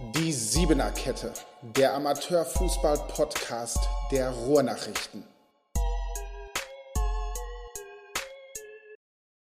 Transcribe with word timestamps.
Die 0.00 0.32
Siebener 0.32 0.90
Kette, 0.90 1.32
der 1.76 1.94
Amateurfußball-Podcast 1.94 3.78
der 4.10 4.30
Ruhrnachrichten. 4.30 5.22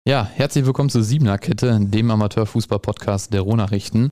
Ja, 0.05 0.25
herzlich 0.25 0.65
willkommen 0.65 0.89
zur 0.89 1.03
Siebener 1.03 1.37
Kette, 1.37 1.79
dem 1.79 2.11
Amateurfußball-Podcast 2.11 3.33
der 3.33 3.41
Ruhrnachrichten. 3.41 4.09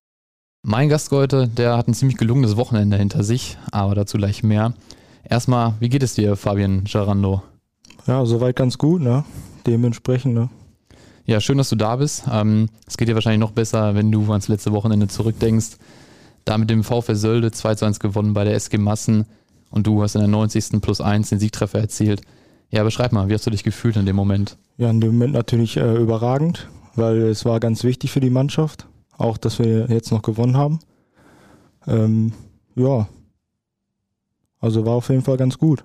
Mein 0.65 0.87
Gast 0.87 1.11
heute, 1.11 1.49
der 1.49 1.75
hat 1.75 1.89
ein 1.89 1.93
ziemlich 1.93 2.17
gelungenes 2.17 2.55
Wochenende 2.55 2.95
hinter 2.95 3.25
sich, 3.25 3.57
aber 3.71 3.93
dazu 3.93 4.15
gleich 4.15 4.43
mehr. 4.43 4.73
Erstmal, 5.25 5.73
wie 5.81 5.89
geht 5.89 6.03
es 6.03 6.15
dir, 6.15 6.37
Fabian 6.37 6.85
Gerando? 6.85 7.43
Ja, 8.07 8.25
soweit 8.25 8.55
ganz 8.55 8.77
gut, 8.77 9.01
ne? 9.01 9.25
Dementsprechend, 9.67 10.35
ne? 10.35 10.49
Ja, 11.25 11.41
schön, 11.41 11.57
dass 11.57 11.69
du 11.69 11.75
da 11.75 11.97
bist. 11.97 12.23
Ähm, 12.31 12.69
es 12.87 12.95
geht 12.95 13.09
dir 13.09 13.15
wahrscheinlich 13.15 13.41
noch 13.41 13.51
besser, 13.51 13.93
wenn 13.95 14.09
du 14.09 14.31
ans 14.31 14.47
letzte 14.47 14.71
Wochenende 14.71 15.09
zurückdenkst. 15.09 15.77
Da 16.45 16.57
mit 16.57 16.69
dem 16.69 16.83
VfL 16.83 17.15
Sölde 17.15 17.51
2 17.51 17.75
zu 17.75 17.85
1 17.85 17.99
gewonnen 17.99 18.33
bei 18.33 18.43
der 18.43 18.55
SG 18.55 18.77
Massen 18.77 19.25
und 19.69 19.87
du 19.87 20.01
hast 20.01 20.15
in 20.15 20.21
der 20.21 20.27
90. 20.27 20.81
plus 20.81 21.01
1 21.01 21.29
den 21.29 21.39
Siegtreffer 21.39 21.79
erzielt. 21.79 22.21
Ja, 22.69 22.83
beschreib 22.83 23.11
mal, 23.11 23.29
wie 23.29 23.33
hast 23.33 23.45
du 23.45 23.51
dich 23.51 23.63
gefühlt 23.63 23.95
in 23.95 24.05
dem 24.05 24.15
Moment? 24.15 24.57
Ja, 24.77 24.89
in 24.89 24.99
dem 24.99 25.13
Moment 25.13 25.33
natürlich 25.33 25.77
äh, 25.77 25.95
überragend, 25.95 26.67
weil 26.95 27.21
es 27.23 27.45
war 27.45 27.59
ganz 27.59 27.83
wichtig 27.83 28.11
für 28.11 28.19
die 28.19 28.29
Mannschaft, 28.29 28.87
auch 29.17 29.37
dass 29.37 29.59
wir 29.59 29.87
jetzt 29.89 30.11
noch 30.11 30.21
gewonnen 30.21 30.57
haben. 30.57 30.79
Ähm, 31.87 32.33
ja, 32.75 33.07
also 34.59 34.85
war 34.85 34.93
auf 34.93 35.09
jeden 35.09 35.21
Fall 35.21 35.37
ganz 35.37 35.57
gut. 35.57 35.83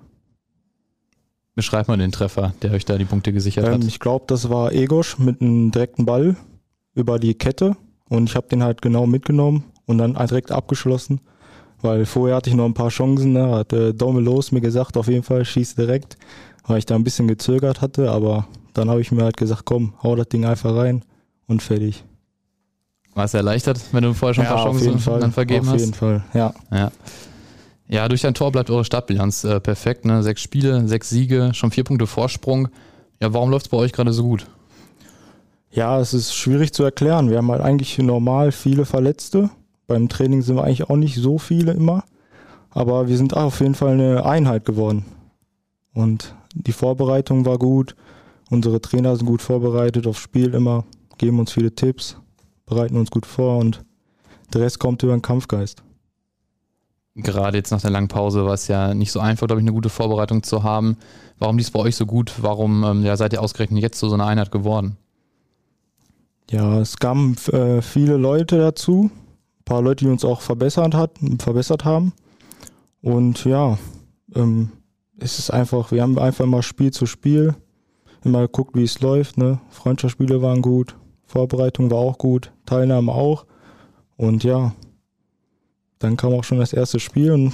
Beschreib 1.55 1.89
mal 1.89 1.97
den 1.97 2.13
Treffer, 2.13 2.55
der 2.63 2.73
euch 2.73 2.85
da 2.85 2.99
die 2.99 3.05
Punkte 3.05 3.33
gesichert 3.33 3.67
ähm, 3.67 3.75
hat. 3.75 3.85
Ich 3.85 4.01
glaube, 4.01 4.25
das 4.29 4.49
war 4.49 4.73
Egosch 4.73 5.19
mit 5.19 5.41
einem 5.41 5.71
direkten 5.71 6.05
Ball 6.07 6.37
über 6.95 7.19
die 7.19 7.35
Kette 7.35 7.77
und 8.09 8.29
ich 8.29 8.37
habe 8.37 8.49
den 8.49 8.63
halt 8.63 8.81
genau 8.83 9.07
mitgenommen 9.07 9.65
und 9.89 9.99
dann 9.99 10.15
direkt 10.15 10.53
abgeschlossen, 10.53 11.21
weil 11.83 12.07
vorher 12.07 12.37
hatte 12.37 12.51
ich 12.51 12.57
noch 12.57 12.67
ein 12.67 12.75
paar 12.75 12.91
Chancen. 12.91 13.35
Da 13.35 13.47
ne? 13.47 13.57
hat 13.57 13.73
äh, 13.73 13.93
Daumen 13.93 14.25
los 14.25 14.53
mir 14.53 14.61
gesagt, 14.61 14.97
auf 14.97 15.09
jeden 15.09 15.25
Fall 15.25 15.45
schieß 15.45 15.75
direkt, 15.75 16.17
weil 16.67 16.79
ich 16.79 16.87
da 16.87 16.95
ein 16.95 17.05
bisschen 17.05 17.27
gezögert 17.27 17.81
hatte, 17.81 18.13
aber 18.13 18.47
dann 18.75 18.91
habe 18.91 19.01
ich 19.01 19.11
mir 19.11 19.25
halt 19.25 19.37
gesagt, 19.37 19.63
komm, 19.65 19.95
hau 20.03 20.15
das 20.15 20.29
Ding 20.29 20.45
einfach 20.45 20.77
rein 20.77 21.03
und 21.49 21.63
fertig. 21.63 22.05
War 23.15 23.25
es 23.25 23.35
erleichtert, 23.35 23.81
wenn 23.91 24.05
du 24.05 24.15
vorher 24.15 24.35
schon 24.35 24.47
ein 24.47 24.55
paar 24.55 24.65
Chancen 24.65 25.21
dann 25.21 25.33
vergeben 25.33 25.67
auf 25.67 25.75
hast? 25.75 25.75
Auf 25.75 25.81
jeden 25.81 25.95
Fall, 25.95 26.25
ja. 26.35 26.55
ja. 26.71 26.93
Ja, 27.89 28.07
durch 28.07 28.21
dein 28.21 28.35
Tor 28.35 28.53
bleibt 28.53 28.69
eure 28.69 28.85
Startbilanz 28.85 29.45
äh, 29.45 29.61
perfekt. 29.61 30.05
Ne? 30.05 30.23
Sechs 30.23 30.43
Spiele, 30.43 30.87
sechs 30.87 31.09
Siege, 31.09 31.51
schon 31.55 31.71
vier 31.71 31.85
Punkte 31.85 32.07
Vorsprung. 32.07 32.69
Ja, 33.19 33.33
warum 33.33 33.51
läuft 33.51 33.67
es 33.67 33.71
bei 33.71 33.79
euch 33.79 33.93
gerade 33.93 34.13
so 34.13 34.23
gut? 34.23 34.47
Ja, 35.71 35.99
es 35.99 36.13
ist 36.13 36.35
schwierig 36.35 36.73
zu 36.73 36.85
erklären. 36.85 37.31
Wir 37.31 37.39
haben 37.39 37.51
halt 37.51 37.63
eigentlich 37.63 37.99
normal 37.99 38.53
viele 38.53 38.85
Verletzte. 38.85 39.51
Beim 39.89 40.09
Training 40.09 40.43
sind 40.43 40.55
wir 40.55 40.63
eigentlich 40.63 40.89
auch 40.89 40.97
nicht 40.97 41.17
so 41.17 41.39
viele 41.39 41.73
immer. 41.73 42.05
Aber 42.71 43.09
wir 43.09 43.17
sind 43.17 43.37
auf 43.37 43.61
jeden 43.61 43.75
Fall 43.75 43.95
eine 43.95 44.25
Einheit 44.25 44.65
geworden. 44.65 45.05
Und 45.95 46.37
die 46.55 46.73
Vorbereitung 46.73 47.45
war 47.45 47.59
gut. 47.59 47.97
Unsere 48.49 48.81
Trainer 48.81 49.17
sind 49.17 49.27
gut 49.27 49.43
vorbereitet 49.43 50.07
aufs 50.07 50.21
Spiel 50.21 50.55
immer, 50.55 50.85
geben 51.19 51.41
uns 51.41 51.51
viele 51.53 51.75
Tipps, 51.75 52.17
bereiten 52.67 52.97
uns 52.97 53.11
gut 53.11 53.27
vor 53.27 53.59
und 53.59 53.85
der 54.55 54.61
Rest 54.61 54.79
kommt 54.79 55.03
über 55.03 55.13
den 55.13 55.23
Kampfgeist 55.23 55.83
gerade 57.23 57.59
jetzt 57.59 57.71
nach 57.71 57.81
der 57.81 57.91
langen 57.91 58.09
Pause 58.09 58.45
war 58.45 58.55
es 58.55 58.69
ja 58.69 58.95
nicht 58.95 59.13
so 59.13 59.21
einfach, 59.21 59.47
glaube 59.47 59.61
ich, 59.61 59.65
eine 59.65 59.73
gute 59.73 59.89
Vorbereitung 59.89 60.43
zu 60.43 60.63
haben. 60.63 60.97
Warum 61.39 61.59
lief 61.59 61.67
es 61.67 61.71
bei 61.71 61.81
euch 61.81 61.97
so 61.97 62.07
gut? 62.07 62.33
Warum 62.41 62.85
ähm, 62.85 63.05
ja, 63.05 63.17
seid 63.17 63.33
ihr 63.33 63.43
ausgerechnet 63.43 63.83
jetzt 63.83 63.99
zu 63.99 64.09
so 64.09 64.15
einer 64.15 64.27
Einheit 64.27 64.51
geworden? 64.51 64.97
Ja, 66.51 66.81
es 66.81 66.97
kamen 66.97 67.37
äh, 67.53 67.83
viele 67.83 68.17
Leute 68.17 68.59
dazu, 68.59 69.11
paar 69.69 69.83
Leute, 69.83 70.05
die 70.05 70.11
uns 70.11 70.25
auch 70.25 70.41
verbessert, 70.41 70.95
hat, 70.95 71.13
verbessert 71.39 71.85
haben. 71.85 72.13
Und 73.03 73.45
ja, 73.45 73.79
ähm, 74.35 74.71
es 75.19 75.39
ist 75.39 75.51
einfach, 75.51 75.93
wir 75.93 76.03
haben 76.03 76.19
einfach 76.19 76.45
immer 76.45 76.63
Spiel 76.63 76.91
zu 76.91 77.07
Spiel 77.07 77.55
immer 78.25 78.43
geguckt, 78.43 78.75
wie 78.75 78.83
es 78.83 79.01
läuft. 79.01 79.39
Ne? 79.39 79.61
Freundschaftsspiele 79.71 80.43
waren 80.43 80.63
gut, 80.63 80.97
Vorbereitung 81.27 81.91
war 81.91 81.99
auch 81.99 82.19
gut, 82.19 82.53
Teilnahme 82.67 83.13
auch. 83.13 83.47
Und 84.17 84.43
ja, 84.43 84.73
dann 85.99 86.17
kam 86.17 86.33
auch 86.33 86.45
schon 86.45 86.59
das 86.59 86.73
erste 86.73 86.99
Spiel 86.99 87.33
und 87.33 87.53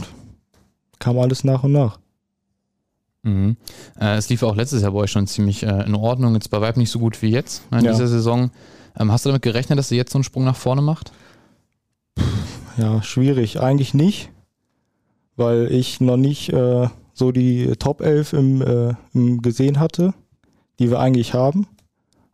kam 0.99 1.19
alles 1.19 1.45
nach 1.45 1.65
und 1.65 1.73
nach. 1.73 1.99
Mhm. 3.23 3.57
Äh, 4.01 4.17
es 4.17 4.29
lief 4.29 4.43
auch 4.43 4.55
letztes 4.55 4.83
Jahr 4.83 4.93
bei 4.93 5.01
euch 5.01 5.11
schon 5.11 5.27
ziemlich 5.27 5.63
äh, 5.63 5.85
in 5.85 5.95
Ordnung, 5.95 6.35
jetzt 6.35 6.51
bei 6.51 6.61
Weib 6.61 6.77
nicht 6.77 6.91
so 6.91 6.99
gut 6.99 7.21
wie 7.23 7.31
jetzt 7.31 7.71
ne, 7.71 7.81
in 7.81 7.85
ja. 7.87 7.93
dieser 7.93 8.07
Saison. 8.07 8.51
Ähm, 8.99 9.11
hast 9.11 9.25
du 9.25 9.31
damit 9.31 9.43
gerechnet, 9.43 9.79
dass 9.79 9.91
ihr 9.91 9.97
jetzt 9.97 10.13
so 10.13 10.19
einen 10.19 10.25
Sprung 10.25 10.45
nach 10.45 10.57
vorne 10.57 10.83
macht? 10.83 11.13
Ja, 12.77 13.03
schwierig. 13.03 13.61
Eigentlich 13.61 13.95
nicht, 13.95 14.31
weil 15.37 15.71
ich 15.73 16.01
noch 16.01 16.17
nicht 16.17 16.51
äh, 16.51 16.89
so 17.13 17.33
die 17.33 17.73
Top 17.79 18.01
11 18.01 18.33
im, 18.33 18.63
äh, 18.63 18.95
im 19.13 19.43
gesehen 19.43 19.79
hatte, 19.79 20.15
die 20.79 20.91
wir 20.91 20.99
eigentlich 20.99 21.35
haben. 21.35 21.67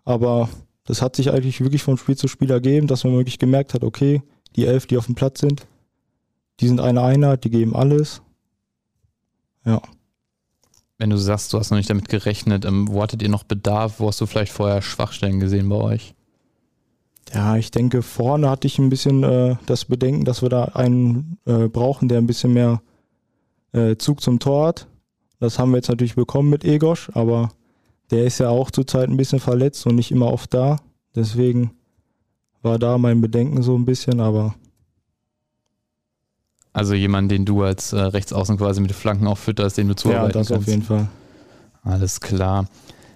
Aber 0.05 0.49
das 0.85 1.03
hat 1.03 1.17
sich 1.17 1.31
eigentlich 1.31 1.61
wirklich 1.61 1.83
von 1.83 1.99
Spiel 1.99 2.17
zu 2.17 2.27
Spiel 2.27 2.51
ergeben, 2.51 2.87
dass 2.87 3.05
man 3.05 3.15
wirklich 3.15 3.39
gemerkt 3.39 3.75
hat, 3.75 3.85
okay, 3.85 4.23
die 4.57 4.67
elf, 4.67 4.87
die 4.87 4.97
auf 4.97 5.07
dem 5.07 5.15
Platz 5.15 5.41
sind, 5.41 5.67
die 6.61 6.69
sind 6.69 6.81
eine 6.81 7.03
Einheit, 7.03 7.45
die 7.45 7.51
geben 7.51 7.77
alles. 7.77 8.23
Ja. 9.65 9.81
Wenn 10.99 11.11
du 11.11 11.17
sagst, 11.17 11.53
du 11.53 11.59
hast 11.59 11.71
noch 11.71 11.79
nicht 11.79 11.89
damit 11.89 12.09
gerechnet, 12.09 12.65
ähm, 12.65 12.89
wo 12.89 13.03
hattet 13.03 13.23
ihr 13.23 13.29
noch 13.29 13.45
Bedarf? 13.45 14.01
Wo 14.01 14.09
hast 14.09 14.21
du 14.21 14.27
vielleicht 14.27 14.53
vorher 14.53 14.83
Schwachstellen 14.83 15.41
gesehen 15.41 15.69
bei 15.69 15.77
euch? 15.77 16.15
Ja, 17.33 17.57
ich 17.57 17.71
denke, 17.71 18.03
vorne 18.03 18.51
hatte 18.51 18.67
ich 18.67 18.79
ein 18.79 18.89
bisschen 18.91 19.23
äh, 19.23 19.57
das 19.67 19.85
Bedenken, 19.85 20.25
dass 20.25 20.43
wir 20.43 20.49
da 20.49 20.65
einen 20.65 21.39
äh, 21.47 21.69
brauchen, 21.69 22.09
der 22.09 22.19
ein 22.19 22.27
bisschen 22.27 22.53
mehr 22.53 22.83
äh, 23.73 23.97
Zug 23.97 24.21
zum 24.21 24.41
Tor 24.41 24.67
hat. 24.69 24.87
Das 25.39 25.59
haben 25.59 25.71
wir 25.71 25.77
jetzt 25.77 25.89
natürlich 25.89 26.17
bekommen 26.17 26.51
mit 26.51 26.65
Egosch, 26.65 27.11
aber 27.15 27.53
der 28.11 28.25
ist 28.25 28.39
ja 28.39 28.49
auch 28.49 28.71
zurzeit 28.71 29.09
ein 29.09 29.17
bisschen 29.17 29.39
verletzt 29.39 29.87
und 29.87 29.95
nicht 29.95 30.11
immer 30.11 30.33
oft 30.33 30.53
da. 30.53 30.79
Deswegen 31.15 31.71
war 32.63 32.79
da 32.79 32.99
mein 32.99 33.21
Bedenken 33.21 33.63
so 33.63 33.77
ein 33.77 33.85
bisschen, 33.85 34.21
aber 34.21 34.55
also 36.73 36.95
jemand, 36.95 37.31
den 37.33 37.45
du 37.45 37.63
als 37.63 37.93
äh, 37.93 38.01
Rechtsaußen 38.01 38.57
quasi 38.57 38.81
mit 38.81 38.93
Flanken 38.93 39.27
auch 39.27 39.39
fütterst, 39.39 39.77
den 39.77 39.89
du 39.89 39.97
zuarbeiten 39.97 40.29
Ja, 40.29 40.33
das 40.33 40.49
kannst. 40.49 40.63
auf 40.63 40.69
jeden 40.69 40.83
Fall. 40.83 41.09
Alles 41.83 42.21
klar. 42.21 42.67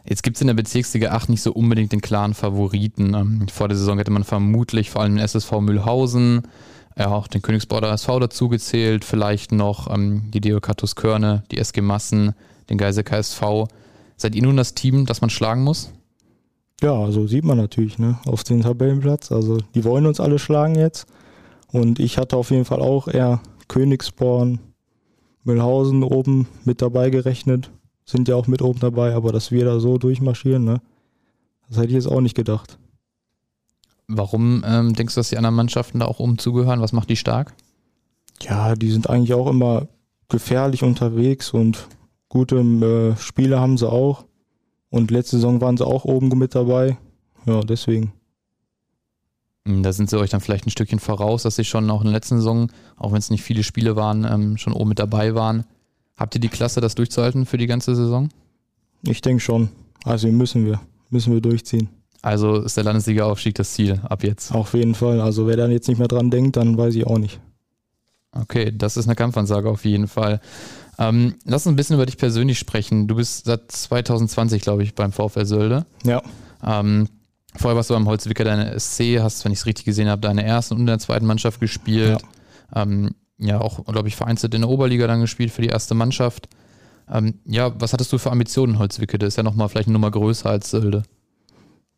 Jetzt 0.06 0.22
gibt 0.22 0.36
es 0.36 0.42
in 0.42 0.48
der 0.48 0.54
Bezirksliga 0.54 1.12
8 1.12 1.30
nicht 1.30 1.42
so 1.42 1.52
unbedingt 1.52 1.92
den 1.92 2.02
klaren 2.02 2.34
Favoriten. 2.34 3.14
Ähm, 3.14 3.48
vor 3.48 3.68
der 3.68 3.76
Saison 3.76 3.98
hätte 3.98 4.10
man 4.10 4.24
vermutlich 4.24 4.90
vor 4.90 5.02
allem 5.02 5.16
den 5.16 5.24
SSV 5.24 5.60
Mühlhausen, 5.60 6.42
ja, 6.96 7.08
auch 7.08 7.26
den 7.26 7.42
Königsborder 7.42 7.92
SV 7.92 8.20
dazugezählt, 8.20 9.04
vielleicht 9.04 9.50
noch 9.50 9.92
ähm, 9.92 10.30
die 10.32 10.40
Deokatus 10.40 10.94
Körne, 10.94 11.42
die 11.50 11.58
SG 11.58 11.80
Massen, 11.80 12.34
den 12.68 12.78
Geise 12.78 13.02
KSV. 13.02 13.42
Seid 14.16 14.34
ihr 14.34 14.42
nun 14.42 14.56
das 14.56 14.74
Team, 14.74 15.06
das 15.06 15.20
man 15.22 15.30
schlagen 15.30 15.64
muss? 15.64 15.90
Ja, 16.82 16.92
also 16.92 17.26
sieht 17.26 17.44
man 17.44 17.56
natürlich, 17.56 17.98
ne, 17.98 18.18
auf 18.26 18.44
den 18.44 18.60
Tabellenplatz. 18.60 19.32
Also 19.32 19.58
die 19.74 19.84
wollen 19.84 20.06
uns 20.06 20.20
alle 20.20 20.38
schlagen 20.38 20.74
jetzt. 20.74 21.06
Und 21.72 21.98
ich 21.98 22.18
hatte 22.18 22.36
auf 22.36 22.50
jeden 22.50 22.66
Fall 22.66 22.80
auch 22.80 23.08
eher 23.08 23.40
Königsborn, 23.68 24.60
Mühlhausen 25.44 26.02
oben 26.02 26.46
mit 26.64 26.82
dabei 26.82 27.10
gerechnet. 27.10 27.70
Sind 28.04 28.28
ja 28.28 28.36
auch 28.36 28.46
mit 28.46 28.62
oben 28.62 28.80
dabei, 28.80 29.14
aber 29.14 29.32
dass 29.32 29.50
wir 29.50 29.64
da 29.64 29.80
so 29.80 29.98
durchmarschieren, 29.98 30.64
ne? 30.64 30.80
Das 31.68 31.78
hätte 31.78 31.88
ich 31.88 31.94
jetzt 31.94 32.06
auch 32.06 32.20
nicht 32.20 32.36
gedacht. 32.36 32.78
Warum 34.06 34.62
ähm, 34.66 34.92
denkst 34.92 35.14
du, 35.14 35.20
dass 35.20 35.30
die 35.30 35.38
anderen 35.38 35.56
Mannschaften 35.56 36.00
da 36.00 36.06
auch 36.06 36.20
oben 36.20 36.38
zugehören? 36.38 36.80
Was 36.80 36.92
macht 36.92 37.08
die 37.08 37.16
stark? 37.16 37.54
Ja, 38.42 38.74
die 38.74 38.90
sind 38.90 39.08
eigentlich 39.08 39.32
auch 39.32 39.48
immer 39.48 39.88
gefährlich 40.28 40.82
unterwegs 40.82 41.52
und 41.52 41.88
gute 42.28 42.56
äh, 42.56 43.16
Spiele 43.16 43.60
haben 43.60 43.78
sie 43.78 43.90
auch. 43.90 44.26
Und 44.90 45.10
letzte 45.10 45.36
Saison 45.36 45.60
waren 45.60 45.76
sie 45.76 45.86
auch 45.86 46.04
oben 46.04 46.28
mit 46.38 46.54
dabei. 46.54 46.98
Ja, 47.46 47.60
deswegen. 47.60 48.12
Hm, 49.66 49.82
da 49.82 49.92
sind 49.92 50.10
sie 50.10 50.18
euch 50.18 50.30
dann 50.30 50.40
vielleicht 50.40 50.66
ein 50.66 50.70
Stückchen 50.70 50.98
voraus, 50.98 51.42
dass 51.42 51.56
sie 51.56 51.64
schon 51.64 51.90
auch 51.90 52.00
in 52.00 52.06
der 52.06 52.14
letzten 52.14 52.36
Saison, 52.36 52.70
auch 52.96 53.12
wenn 53.12 53.18
es 53.18 53.30
nicht 53.30 53.42
viele 53.42 53.62
Spiele 53.62 53.96
waren, 53.96 54.24
ähm, 54.24 54.56
schon 54.56 54.72
oben 54.72 54.90
mit 54.90 54.98
dabei 54.98 55.34
waren. 55.34 55.64
Habt 56.16 56.34
ihr 56.34 56.40
die 56.40 56.48
Klasse, 56.48 56.80
das 56.80 56.94
durchzuhalten 56.94 57.46
für 57.46 57.58
die 57.58 57.66
ganze 57.66 57.94
Saison? 57.94 58.28
Ich 59.02 59.20
denke 59.20 59.40
schon. 59.40 59.68
Also 60.04 60.28
müssen 60.28 60.64
wir. 60.64 60.80
Müssen 61.10 61.32
wir 61.32 61.40
durchziehen. 61.40 61.88
Also 62.22 62.62
ist 62.62 62.76
der 62.76 62.84
Landesliga-Aufstieg 62.84 63.54
das 63.54 63.74
Ziel 63.74 64.00
ab 64.04 64.22
jetzt? 64.22 64.52
Auf 64.52 64.74
jeden 64.74 64.94
Fall. 64.94 65.20
Also 65.20 65.46
wer 65.46 65.56
dann 65.56 65.70
jetzt 65.70 65.88
nicht 65.88 65.98
mehr 65.98 66.08
dran 66.08 66.30
denkt, 66.30 66.56
dann 66.56 66.78
weiß 66.78 66.94
ich 66.94 67.06
auch 67.06 67.18
nicht. 67.18 67.40
Okay, 68.32 68.72
das 68.74 68.96
ist 68.96 69.06
eine 69.06 69.14
Kampfansage 69.14 69.68
auf 69.68 69.84
jeden 69.84 70.08
Fall. 70.08 70.40
Ähm, 70.98 71.34
lass 71.44 71.66
uns 71.66 71.72
ein 71.72 71.76
bisschen 71.76 71.94
über 71.94 72.06
dich 72.06 72.16
persönlich 72.16 72.58
sprechen. 72.58 73.08
Du 73.08 73.16
bist 73.16 73.44
seit 73.44 73.70
2020, 73.70 74.62
glaube 74.62 74.82
ich, 74.82 74.94
beim 74.94 75.12
VfL 75.12 75.44
Sölde. 75.44 75.86
Ja. 76.04 76.22
Ähm, 76.64 77.08
Vorher 77.56 77.76
warst 77.76 77.90
du 77.90 77.94
am 77.94 78.08
Holzwicker 78.08 78.44
deine 78.44 78.78
SC, 78.78 79.20
hast, 79.20 79.44
wenn 79.44 79.52
ich 79.52 79.60
es 79.60 79.66
richtig 79.66 79.84
gesehen 79.84 80.08
habe, 80.08 80.20
deine 80.20 80.44
ersten 80.44 80.74
und 80.74 80.80
in 80.80 80.86
der 80.86 80.98
zweiten 80.98 81.24
Mannschaft 81.26 81.60
gespielt. 81.60 82.20
Ja, 82.74 82.82
ähm, 82.82 83.14
ja 83.38 83.60
auch, 83.60 83.84
glaube 83.84 84.08
ich, 84.08 84.16
vereinzelt 84.16 84.54
in 84.54 84.62
der 84.62 84.70
Oberliga 84.70 85.06
dann 85.06 85.20
gespielt 85.20 85.50
für 85.50 85.62
die 85.62 85.68
erste 85.68 85.94
Mannschaft. 85.94 86.48
Ähm, 87.10 87.34
ja, 87.44 87.72
was 87.80 87.92
hattest 87.92 88.12
du 88.12 88.18
für 88.18 88.30
Ambitionen, 88.30 88.78
Holzwicke? 88.78 89.18
Das 89.18 89.28
ist 89.28 89.36
ja 89.36 89.42
nochmal 89.42 89.68
vielleicht 89.68 89.88
eine 89.88 89.94
Nummer 89.94 90.10
größer 90.10 90.48
als 90.48 90.70
Sölde. 90.70 91.02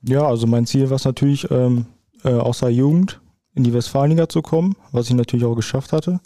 Ja, 0.03 0.27
also 0.27 0.47
mein 0.47 0.67
Ziel 0.67 0.89
war 0.91 0.97
es 0.97 1.05
natürlich 1.05 1.51
ähm, 1.51 1.87
äh, 2.25 2.35
aus 2.35 2.61
der 2.61 2.71
Jugend 2.71 3.21
in 3.55 3.65
die 3.65 3.73
Westfalenliga 3.73 4.29
zu 4.29 4.43
kommen, 4.43 4.77
was 4.93 5.09
ich 5.09 5.15
natürlich 5.15 5.47
auch 5.47 5.55
geschafft 5.55 5.93
hatte. 5.93 6.21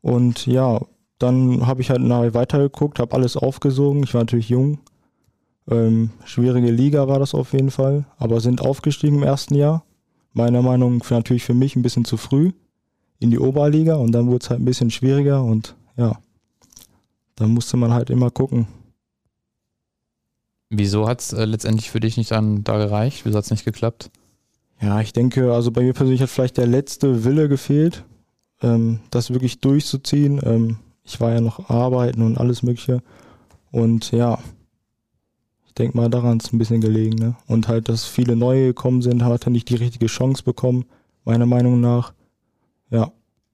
Und 0.00 0.46
ja, 0.46 0.80
dann 1.18 1.66
habe 1.66 1.80
ich 1.80 1.90
halt 1.90 2.02
nachher 2.02 2.34
weitergeguckt, 2.34 2.98
habe 2.98 3.14
alles 3.14 3.36
aufgesogen. 3.36 4.02
Ich 4.04 4.14
war 4.14 4.22
natürlich 4.22 4.48
jung. 4.48 4.78
Ähm, 5.68 6.10
schwierige 6.24 6.70
Liga 6.70 7.08
war 7.08 7.18
das 7.18 7.34
auf 7.34 7.52
jeden 7.52 7.70
Fall, 7.70 8.06
aber 8.18 8.40
sind 8.40 8.60
aufgestiegen 8.60 9.16
im 9.16 9.22
ersten 9.24 9.54
Jahr. 9.54 9.84
Meiner 10.32 10.62
Meinung 10.62 10.98
nach 10.98 11.10
natürlich 11.10 11.44
für 11.44 11.54
mich 11.54 11.74
ein 11.74 11.82
bisschen 11.82 12.04
zu 12.04 12.16
früh 12.16 12.52
in 13.18 13.30
die 13.30 13.38
Oberliga 13.38 13.96
und 13.96 14.12
dann 14.12 14.26
wurde 14.26 14.44
es 14.44 14.50
halt 14.50 14.60
ein 14.60 14.64
bisschen 14.64 14.90
schwieriger 14.90 15.42
und 15.42 15.74
ja, 15.96 16.18
da 17.36 17.46
musste 17.46 17.76
man 17.76 17.92
halt 17.92 18.10
immer 18.10 18.30
gucken. 18.30 18.66
Wieso 20.68 21.06
hat 21.06 21.20
es 21.20 21.32
äh, 21.32 21.44
letztendlich 21.44 21.90
für 21.90 22.00
dich 22.00 22.16
nicht 22.16 22.32
dann 22.32 22.64
da 22.64 22.76
gereicht? 22.78 23.24
Wieso 23.24 23.38
hat 23.38 23.44
es 23.44 23.50
nicht 23.50 23.64
geklappt? 23.64 24.10
Ja, 24.80 25.00
ich 25.00 25.12
denke, 25.12 25.52
also 25.52 25.70
bei 25.70 25.82
mir 25.82 25.94
persönlich 25.94 26.20
hat 26.22 26.28
vielleicht 26.28 26.58
der 26.58 26.66
letzte 26.66 27.24
Wille 27.24 27.48
gefehlt, 27.48 28.04
ähm, 28.62 29.00
das 29.10 29.30
wirklich 29.30 29.60
durchzuziehen. 29.60 30.40
Ähm, 30.42 30.78
ich 31.04 31.20
war 31.20 31.32
ja 31.32 31.40
noch 31.40 31.70
arbeiten 31.70 32.22
und 32.22 32.36
alles 32.36 32.62
Mögliche. 32.62 33.02
Und 33.70 34.10
ja, 34.10 34.38
ich 35.66 35.74
denke 35.74 35.96
mal, 35.96 36.10
daran 36.10 36.38
ist 36.38 36.52
ein 36.52 36.58
bisschen 36.58 36.80
gelegen. 36.80 37.16
Ne? 37.16 37.36
Und 37.46 37.68
halt, 37.68 37.88
dass 37.88 38.04
viele 38.04 38.34
neue 38.34 38.66
gekommen 38.66 39.02
sind, 39.02 39.22
hat 39.22 39.46
er 39.46 39.50
nicht 39.50 39.68
die 39.68 39.76
richtige 39.76 40.06
Chance 40.06 40.42
bekommen, 40.42 40.84
meiner 41.24 41.46
Meinung 41.46 41.80
nach. 41.80 42.12
Ja. 42.90 43.12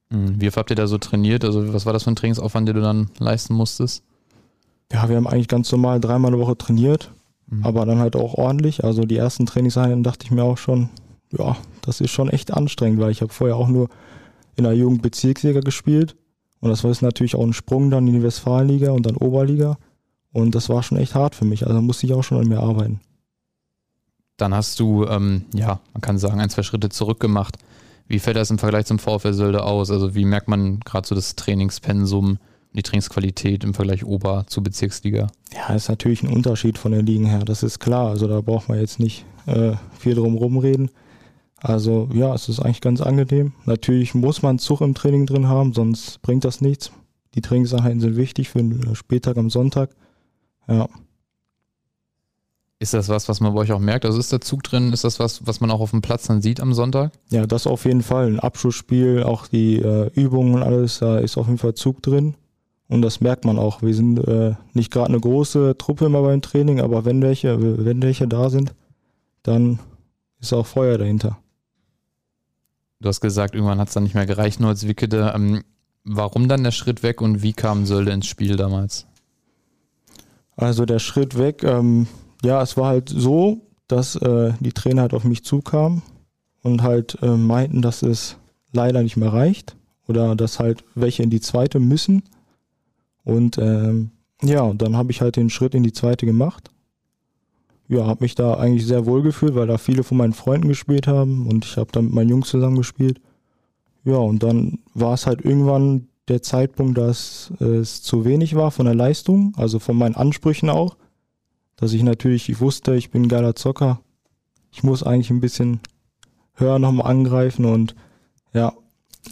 Hm, 0.09 0.39
wie 0.39 0.49
habt 0.49 0.69
ihr 0.69 0.75
da 0.75 0.87
so 0.87 0.97
trainiert? 0.97 1.43
Also, 1.45 1.73
was 1.73 1.85
war 1.85 1.93
das 1.93 2.03
für 2.03 2.11
ein 2.11 2.15
Trainingsaufwand, 2.15 2.67
den 2.67 2.75
du 2.75 2.81
dann 2.81 3.09
leisten 3.19 3.53
musstest? 3.53 4.03
Ja, 4.91 5.09
wir 5.09 5.15
haben 5.15 5.27
eigentlich 5.27 5.47
ganz 5.47 5.71
normal 5.71 5.99
dreimal 5.99 6.31
eine 6.31 6.41
Woche 6.41 6.57
trainiert, 6.57 7.11
mhm. 7.47 7.65
aber 7.65 7.85
dann 7.85 7.99
halt 7.99 8.15
auch 8.15 8.35
ordentlich. 8.35 8.83
Also, 8.83 9.03
die 9.03 9.17
ersten 9.17 9.45
Trainingseinheiten 9.45 10.03
dachte 10.03 10.25
ich 10.25 10.31
mir 10.31 10.43
auch 10.43 10.57
schon, 10.57 10.89
ja, 11.31 11.57
das 11.81 12.01
ist 12.01 12.11
schon 12.11 12.29
echt 12.29 12.53
anstrengend, 12.53 12.99
weil 12.99 13.11
ich 13.11 13.21
habe 13.21 13.33
vorher 13.33 13.55
auch 13.55 13.67
nur 13.67 13.89
in 14.55 14.65
der 14.65 14.73
Jugendbezirksliga 14.73 15.61
gespielt 15.61 16.15
und 16.63 16.69
das 16.69 16.81
war 16.85 16.91
jetzt 16.91 17.01
natürlich 17.01 17.35
auch 17.35 17.43
ein 17.43 17.51
Sprung 17.51 17.91
dann 17.91 18.07
in 18.07 18.13
die 18.13 18.23
Westfalenliga 18.23 18.91
und 18.91 19.05
dann 19.05 19.17
Oberliga. 19.17 19.77
Und 20.31 20.55
das 20.55 20.69
war 20.69 20.81
schon 20.81 20.97
echt 20.97 21.13
hart 21.13 21.35
für 21.35 21.43
mich. 21.43 21.67
Also 21.67 21.81
musste 21.81 22.05
ich 22.05 22.13
auch 22.13 22.23
schon 22.23 22.39
an 22.39 22.47
mir 22.47 22.61
arbeiten. 22.61 23.01
Dann 24.37 24.53
hast 24.53 24.79
du, 24.79 25.05
ähm, 25.05 25.43
ja, 25.53 25.81
man 25.91 25.99
kann 25.99 26.17
sagen, 26.17 26.39
ein, 26.39 26.49
zwei 26.49 26.63
Schritte 26.63 26.87
zurück 26.87 27.19
gemacht. 27.19 27.57
Wie 28.13 28.19
fällt 28.19 28.37
das 28.37 28.51
im 28.51 28.59
Vergleich 28.59 28.85
zum 28.85 28.99
VfL 28.99 29.33
Sölde 29.33 29.63
aus? 29.63 29.89
Also 29.89 30.13
wie 30.13 30.23
merkt 30.23 30.47
man 30.47 30.81
gerade 30.81 31.07
so 31.07 31.15
das 31.15 31.35
Trainingspensum, 31.35 32.37
die 32.73 32.83
Trainingsqualität 32.83 33.63
im 33.63 33.73
Vergleich 33.73 34.05
Ober 34.05 34.45
zu 34.45 34.61
Bezirksliga? 34.61 35.31
Ja, 35.51 35.73
ist 35.73 35.89
natürlich 35.89 36.21
ein 36.21 36.31
Unterschied 36.31 36.77
von 36.77 36.91
den 36.91 37.07
Ligen 37.07 37.25
her. 37.25 37.39
Das 37.39 37.63
ist 37.63 37.79
klar. 37.79 38.09
Also 38.09 38.27
da 38.27 38.41
braucht 38.41 38.69
man 38.69 38.79
jetzt 38.79 38.99
nicht 38.99 39.25
äh, 39.47 39.71
viel 39.97 40.13
drum 40.13 40.35
rumreden. 40.35 40.91
Also 41.57 42.07
ja, 42.13 42.35
es 42.35 42.49
ist 42.49 42.59
eigentlich 42.59 42.81
ganz 42.81 43.01
angenehm. 43.01 43.53
Natürlich 43.65 44.13
muss 44.13 44.43
man 44.43 44.59
Zug 44.59 44.81
im 44.81 44.93
Training 44.93 45.25
drin 45.25 45.47
haben, 45.47 45.73
sonst 45.73 46.21
bringt 46.21 46.45
das 46.45 46.61
nichts. 46.61 46.91
Die 47.33 47.41
Trainingseinheiten 47.41 47.99
sind 47.99 48.15
wichtig 48.15 48.49
für 48.49 48.59
den 48.59 48.93
Spieltag 48.93 49.37
am 49.37 49.49
Sonntag. 49.49 49.89
Ja. 50.67 50.87
Ist 52.83 52.93
das 52.93 53.07
was, 53.07 53.29
was 53.29 53.39
man 53.39 53.53
bei 53.53 53.61
euch 53.61 53.71
auch 53.71 53.79
merkt? 53.79 54.03
Also 54.03 54.19
ist 54.19 54.33
der 54.33 54.41
Zug 54.41 54.61
drin? 54.61 54.91
Ist 54.91 55.05
das 55.05 55.17
was, 55.17 55.47
was 55.47 55.61
man 55.61 55.71
auch 55.71 55.79
auf 55.79 55.91
dem 55.91 56.01
Platz 56.01 56.27
dann 56.27 56.41
sieht 56.41 56.59
am 56.59 56.73
Sonntag? 56.73 57.13
Ja, 57.29 57.47
das 57.47 57.65
auf 57.65 57.85
jeden 57.85 58.03
Fall. 58.03 58.27
Ein 58.27 58.41
Abschlussspiel, 58.41 59.23
auch 59.23 59.47
die 59.47 59.77
äh, 59.77 60.11
Übungen 60.15 60.53
und 60.53 60.63
alles, 60.63 60.99
da 60.99 61.17
ist 61.17 61.37
auf 61.37 61.47
jeden 61.47 61.59
Fall 61.59 61.75
Zug 61.75 62.01
drin. 62.03 62.35
Und 62.89 63.01
das 63.01 63.21
merkt 63.21 63.45
man 63.45 63.57
auch. 63.57 63.81
Wir 63.83 63.95
sind 63.95 64.19
äh, 64.27 64.55
nicht 64.73 64.91
gerade 64.91 65.07
eine 65.07 65.19
große 65.21 65.77
Truppe 65.77 66.07
immer 66.07 66.23
beim 66.23 66.41
Training, 66.41 66.81
aber 66.81 67.05
wenn 67.05 67.21
welche, 67.21 67.85
wenn 67.85 68.01
welche 68.01 68.27
da 68.27 68.49
sind, 68.49 68.75
dann 69.43 69.79
ist 70.41 70.51
auch 70.51 70.65
Feuer 70.65 70.97
dahinter. 70.97 71.37
Du 72.99 73.07
hast 73.07 73.21
gesagt, 73.21 73.55
irgendwann 73.55 73.79
hat 73.79 73.87
es 73.87 73.93
dann 73.93 74.03
nicht 74.03 74.13
mehr 74.13 74.25
gereicht, 74.25 74.59
nur 74.59 74.67
als 74.67 74.85
Wickede. 74.85 75.31
Ähm, 75.33 75.63
warum 76.03 76.49
dann 76.49 76.65
der 76.65 76.71
Schritt 76.71 77.01
weg 77.01 77.21
und 77.21 77.43
wie 77.43 77.53
kam 77.53 77.85
Sölde 77.85 78.11
ins 78.11 78.27
Spiel 78.27 78.57
damals? 78.57 79.07
Also 80.57 80.85
der 80.85 80.99
Schritt 80.99 81.37
weg, 81.37 81.63
ähm, 81.63 82.07
ja, 82.43 82.61
es 82.61 82.77
war 82.77 82.87
halt 82.87 83.09
so, 83.09 83.61
dass 83.87 84.15
äh, 84.15 84.53
die 84.59 84.71
Trainer 84.71 85.03
halt 85.03 85.13
auf 85.13 85.23
mich 85.23 85.43
zukamen 85.43 86.01
und 86.61 86.83
halt 86.83 87.17
äh, 87.21 87.35
meinten, 87.35 87.81
dass 87.81 88.03
es 88.03 88.37
leider 88.71 89.03
nicht 89.03 89.17
mehr 89.17 89.33
reicht 89.33 89.75
oder 90.07 90.35
dass 90.35 90.59
halt 90.59 90.83
welche 90.95 91.23
in 91.23 91.29
die 91.29 91.41
zweite 91.41 91.79
müssen. 91.79 92.23
Und 93.23 93.57
ähm, 93.57 94.11
ja, 94.41 94.73
dann 94.73 94.97
habe 94.97 95.11
ich 95.11 95.21
halt 95.21 95.35
den 95.35 95.49
Schritt 95.49 95.75
in 95.75 95.83
die 95.83 95.93
zweite 95.93 96.25
gemacht 96.25 96.69
ja, 97.87 98.05
habe 98.05 98.23
mich 98.23 98.35
da 98.35 98.55
eigentlich 98.55 98.85
sehr 98.85 99.05
wohl 99.05 99.21
gefühlt, 99.21 99.55
weil 99.55 99.67
da 99.67 99.77
viele 99.77 100.03
von 100.03 100.17
meinen 100.17 100.33
Freunden 100.33 100.67
gespielt 100.67 101.07
haben 101.07 101.47
und 101.47 101.65
ich 101.65 101.77
habe 101.77 101.91
da 101.91 102.01
mit 102.01 102.13
meinen 102.13 102.29
Jungs 102.29 102.49
zusammen 102.49 102.77
gespielt. 102.77 103.19
Ja, 104.03 104.17
und 104.17 104.43
dann 104.43 104.79
war 104.93 105.13
es 105.13 105.27
halt 105.27 105.43
irgendwann 105.43 106.07
der 106.27 106.41
Zeitpunkt, 106.41 106.97
dass 106.97 107.51
es 107.59 108.01
zu 108.01 108.25
wenig 108.25 108.55
war 108.55 108.71
von 108.71 108.85
der 108.85 108.95
Leistung, 108.95 109.53
also 109.57 109.79
von 109.79 109.97
meinen 109.97 110.15
Ansprüchen 110.15 110.69
auch. 110.69 110.97
Dass 111.75 111.93
ich 111.93 112.03
natürlich, 112.03 112.49
ich 112.49 112.59
wusste, 112.59 112.95
ich 112.95 113.11
bin 113.11 113.23
ein 113.23 113.29
geiler 113.29 113.55
Zocker. 113.55 114.01
Ich 114.71 114.83
muss 114.83 115.03
eigentlich 115.03 115.29
ein 115.29 115.41
bisschen 115.41 115.79
höher 116.55 116.79
nochmal 116.79 117.07
angreifen 117.11 117.65
und 117.65 117.95
ja, 118.53 118.73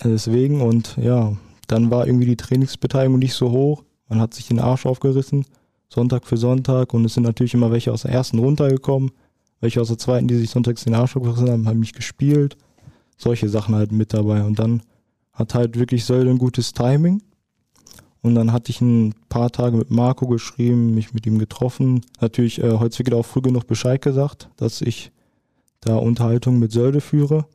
deswegen 0.03 0.61
und 0.61 0.97
ja, 0.97 1.35
dann 1.67 1.91
war 1.91 2.05
irgendwie 2.05 2.25
die 2.25 2.37
Trainingsbeteiligung 2.37 3.19
nicht 3.19 3.33
so 3.33 3.51
hoch. 3.51 3.83
Man 4.09 4.19
hat 4.19 4.33
sich 4.33 4.47
den 4.47 4.59
Arsch 4.59 4.85
aufgerissen. 4.85 5.45
Sonntag 5.87 6.25
für 6.25 6.37
Sonntag 6.37 6.93
und 6.93 7.05
es 7.05 7.13
sind 7.13 7.23
natürlich 7.23 7.53
immer 7.53 7.71
welche 7.71 7.91
aus 7.91 8.03
der 8.03 8.11
ersten 8.11 8.39
runtergekommen, 8.39 9.11
welche 9.59 9.81
aus 9.81 9.89
der 9.89 9.97
zweiten, 9.97 10.27
die 10.27 10.35
sich 10.35 10.49
sonntags 10.49 10.83
den 10.83 10.95
Arsch 10.95 11.15
haben, 11.15 11.67
haben 11.67 11.79
mich 11.79 11.93
gespielt. 11.93 12.57
Solche 13.17 13.49
Sachen 13.49 13.75
halt 13.75 13.91
mit 13.91 14.13
dabei. 14.13 14.43
Und 14.43 14.57
dann 14.57 14.81
hat 15.33 15.53
halt 15.53 15.77
wirklich 15.77 16.05
Sölde 16.05 16.31
ein 16.31 16.37
gutes 16.37 16.73
Timing. 16.73 17.21
Und 18.21 18.35
dann 18.35 18.51
hatte 18.53 18.69
ich 18.69 18.81
ein 18.81 19.15
paar 19.29 19.49
Tage 19.51 19.77
mit 19.77 19.89
Marco 19.89 20.27
geschrieben, 20.27 20.93
mich 20.93 21.13
mit 21.13 21.25
ihm 21.25 21.39
getroffen. 21.39 22.01
Natürlich 22.19 22.61
äh, 22.61 22.77
heute 22.77 23.15
auch 23.15 23.25
früh 23.25 23.41
genug 23.41 23.65
Bescheid 23.65 24.01
gesagt, 24.01 24.49
dass 24.57 24.81
ich 24.81 25.11
da 25.79 25.95
Unterhaltung 25.95 26.59
mit 26.59 26.71
Sölde 26.71 27.01
führe. 27.01 27.45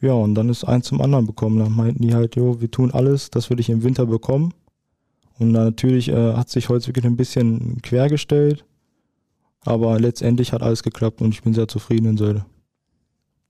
Ja, 0.00 0.12
und 0.12 0.34
dann 0.34 0.48
ist 0.48 0.64
eins 0.64 0.86
zum 0.86 1.00
anderen 1.00 1.26
bekommen. 1.26 1.58
Dann 1.58 1.72
meinten 1.72 2.02
die 2.02 2.14
halt, 2.14 2.36
jo, 2.36 2.60
wir 2.60 2.70
tun 2.70 2.92
alles, 2.92 3.30
dass 3.30 3.50
wir 3.50 3.56
dich 3.56 3.70
im 3.70 3.82
Winter 3.82 4.06
bekommen. 4.06 4.54
Und 5.38 5.50
natürlich 5.50 6.08
äh, 6.08 6.34
hat 6.34 6.48
sich 6.48 6.68
Holzwickede 6.68 7.08
ein 7.08 7.16
bisschen 7.16 7.82
quergestellt, 7.82 8.64
aber 9.64 9.98
letztendlich 9.98 10.52
hat 10.52 10.62
alles 10.62 10.82
geklappt 10.82 11.20
und 11.20 11.34
ich 11.34 11.42
bin 11.42 11.54
sehr 11.54 11.66
zufrieden 11.66 12.06
in 12.06 12.16
Sölde. 12.16 12.44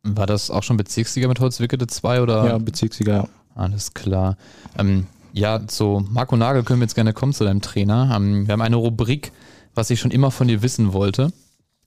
War 0.02 0.26
das 0.26 0.50
auch 0.50 0.62
schon 0.62 0.76
Bezirksliga 0.76 1.28
mit 1.28 1.40
Holzwickede 1.40 1.86
2 1.86 2.22
oder? 2.22 2.46
Ja, 2.46 2.58
Bezirksliga, 2.58 3.12
ja. 3.12 3.28
Alles 3.54 3.94
klar. 3.94 4.36
Ähm, 4.78 5.06
ja, 5.34 5.66
zu 5.66 6.04
Marco 6.10 6.36
Nagel 6.36 6.62
können 6.62 6.80
wir 6.80 6.84
jetzt 6.84 6.94
gerne 6.94 7.12
kommen 7.12 7.32
zu 7.32 7.44
deinem 7.44 7.60
Trainer. 7.60 8.12
Ähm, 8.14 8.46
wir 8.46 8.52
haben 8.52 8.62
eine 8.62 8.76
Rubrik, 8.76 9.32
was 9.74 9.90
ich 9.90 10.00
schon 10.00 10.10
immer 10.10 10.30
von 10.30 10.48
dir 10.48 10.62
wissen 10.62 10.92
wollte. 10.92 11.32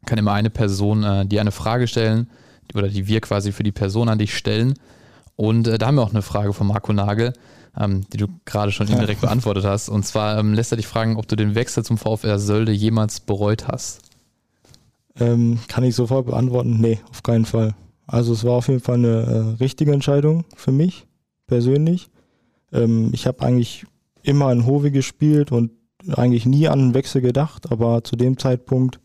Kann 0.06 0.18
immer 0.18 0.34
eine 0.34 0.50
Person, 0.50 1.04
äh, 1.04 1.26
die 1.26 1.40
eine 1.40 1.52
Frage 1.52 1.88
stellen, 1.88 2.30
oder 2.74 2.90
die 2.90 3.08
wir 3.08 3.22
quasi 3.22 3.52
für 3.52 3.64
die 3.64 3.72
Person 3.72 4.10
an 4.10 4.20
dich 4.20 4.36
stellen. 4.36 4.74
Und 5.36 5.68
äh, 5.68 5.78
da 5.78 5.88
haben 5.88 5.96
wir 5.96 6.04
auch 6.04 6.12
eine 6.12 6.22
Frage 6.22 6.54
von 6.54 6.68
Marco 6.68 6.94
Nagel 6.94 7.34
ähm, 7.80 8.06
die 8.12 8.18
du 8.18 8.28
gerade 8.46 8.72
schon 8.72 8.88
indirekt 8.88 9.22
beantwortet 9.22 9.66
hast. 9.66 9.90
Und 9.90 10.04
zwar 10.04 10.40
ähm, 10.40 10.54
lässt 10.54 10.72
er 10.72 10.78
dich 10.78 10.88
fragen, 10.88 11.18
ob 11.18 11.28
du 11.28 11.36
den 11.36 11.56
Wechsel 11.56 11.84
zum 11.84 11.98
VfR 11.98 12.40
Sölde 12.40 12.72
jemals 12.72 13.20
bereut 13.20 13.68
hast. 13.68 14.02
Ähm, 15.20 15.60
kann 15.68 15.84
ich 15.84 15.96
sofort 15.96 16.28
beantworten? 16.28 16.80
Nee, 16.80 17.00
auf 17.10 17.24
keinen 17.24 17.46
Fall. 17.46 17.76
Also 18.06 18.34
es 18.34 18.44
war 18.44 18.54
auf 18.54 18.68
jeden 18.68 18.80
Fall 18.80 18.96
eine 18.96 19.08
äh, 19.08 19.64
richtige 19.64 19.92
Entscheidung 19.92 20.46
für 20.56 20.72
mich 20.72 21.06
persönlich. 21.48 22.10
Ähm, 22.72 23.10
ich 23.14 23.28
habe 23.28 23.42
eigentlich 23.42 23.86
immer 24.24 24.52
in 24.52 24.66
Hove 24.66 24.92
gespielt 24.92 25.52
und 25.52 25.72
eigentlich 26.16 26.46
nie 26.46 26.68
an 26.68 26.80
einen 26.80 26.94
Wechsel 26.94 27.22
gedacht, 27.22 27.72
aber 27.72 28.04
zu 28.04 28.16
dem 28.16 28.38
Zeitpunkt 28.38 29.00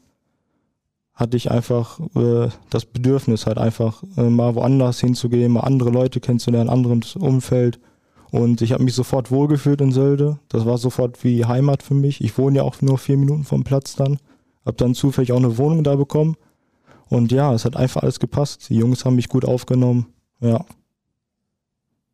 hatte 1.14 1.36
ich 1.36 1.50
einfach 1.50 2.00
äh, 2.16 2.48
das 2.70 2.84
Bedürfnis, 2.86 3.46
halt 3.46 3.58
einfach 3.58 4.02
äh, 4.16 4.28
mal 4.28 4.54
woanders 4.54 5.00
hinzugehen, 5.00 5.52
mal 5.52 5.60
andere 5.60 5.90
Leute 5.90 6.20
kennenzulernen, 6.20 6.70
anderes 6.70 7.16
Umfeld. 7.16 7.78
Und 8.30 8.62
ich 8.62 8.72
habe 8.72 8.82
mich 8.82 8.94
sofort 8.94 9.30
wohlgefühlt 9.30 9.80
in 9.82 9.92
Sölde. 9.92 10.38
Das 10.48 10.64
war 10.64 10.78
sofort 10.78 11.22
wie 11.22 11.44
Heimat 11.44 11.82
für 11.82 11.94
mich. 11.94 12.22
Ich 12.22 12.38
wohne 12.38 12.58
ja 12.58 12.62
auch 12.62 12.80
nur 12.80 12.96
vier 12.96 13.18
Minuten 13.18 13.44
vom 13.44 13.62
Platz 13.62 13.94
dann. 13.94 14.18
Hab 14.64 14.78
dann 14.78 14.94
zufällig 14.94 15.32
auch 15.32 15.36
eine 15.36 15.58
Wohnung 15.58 15.84
da 15.84 15.96
bekommen. 15.96 16.36
Und 17.10 17.30
ja, 17.30 17.52
es 17.52 17.66
hat 17.66 17.76
einfach 17.76 18.02
alles 18.02 18.20
gepasst. 18.20 18.70
Die 18.70 18.76
Jungs 18.76 19.04
haben 19.04 19.16
mich 19.16 19.28
gut 19.28 19.44
aufgenommen. 19.44 20.06
Ja. 20.40 20.64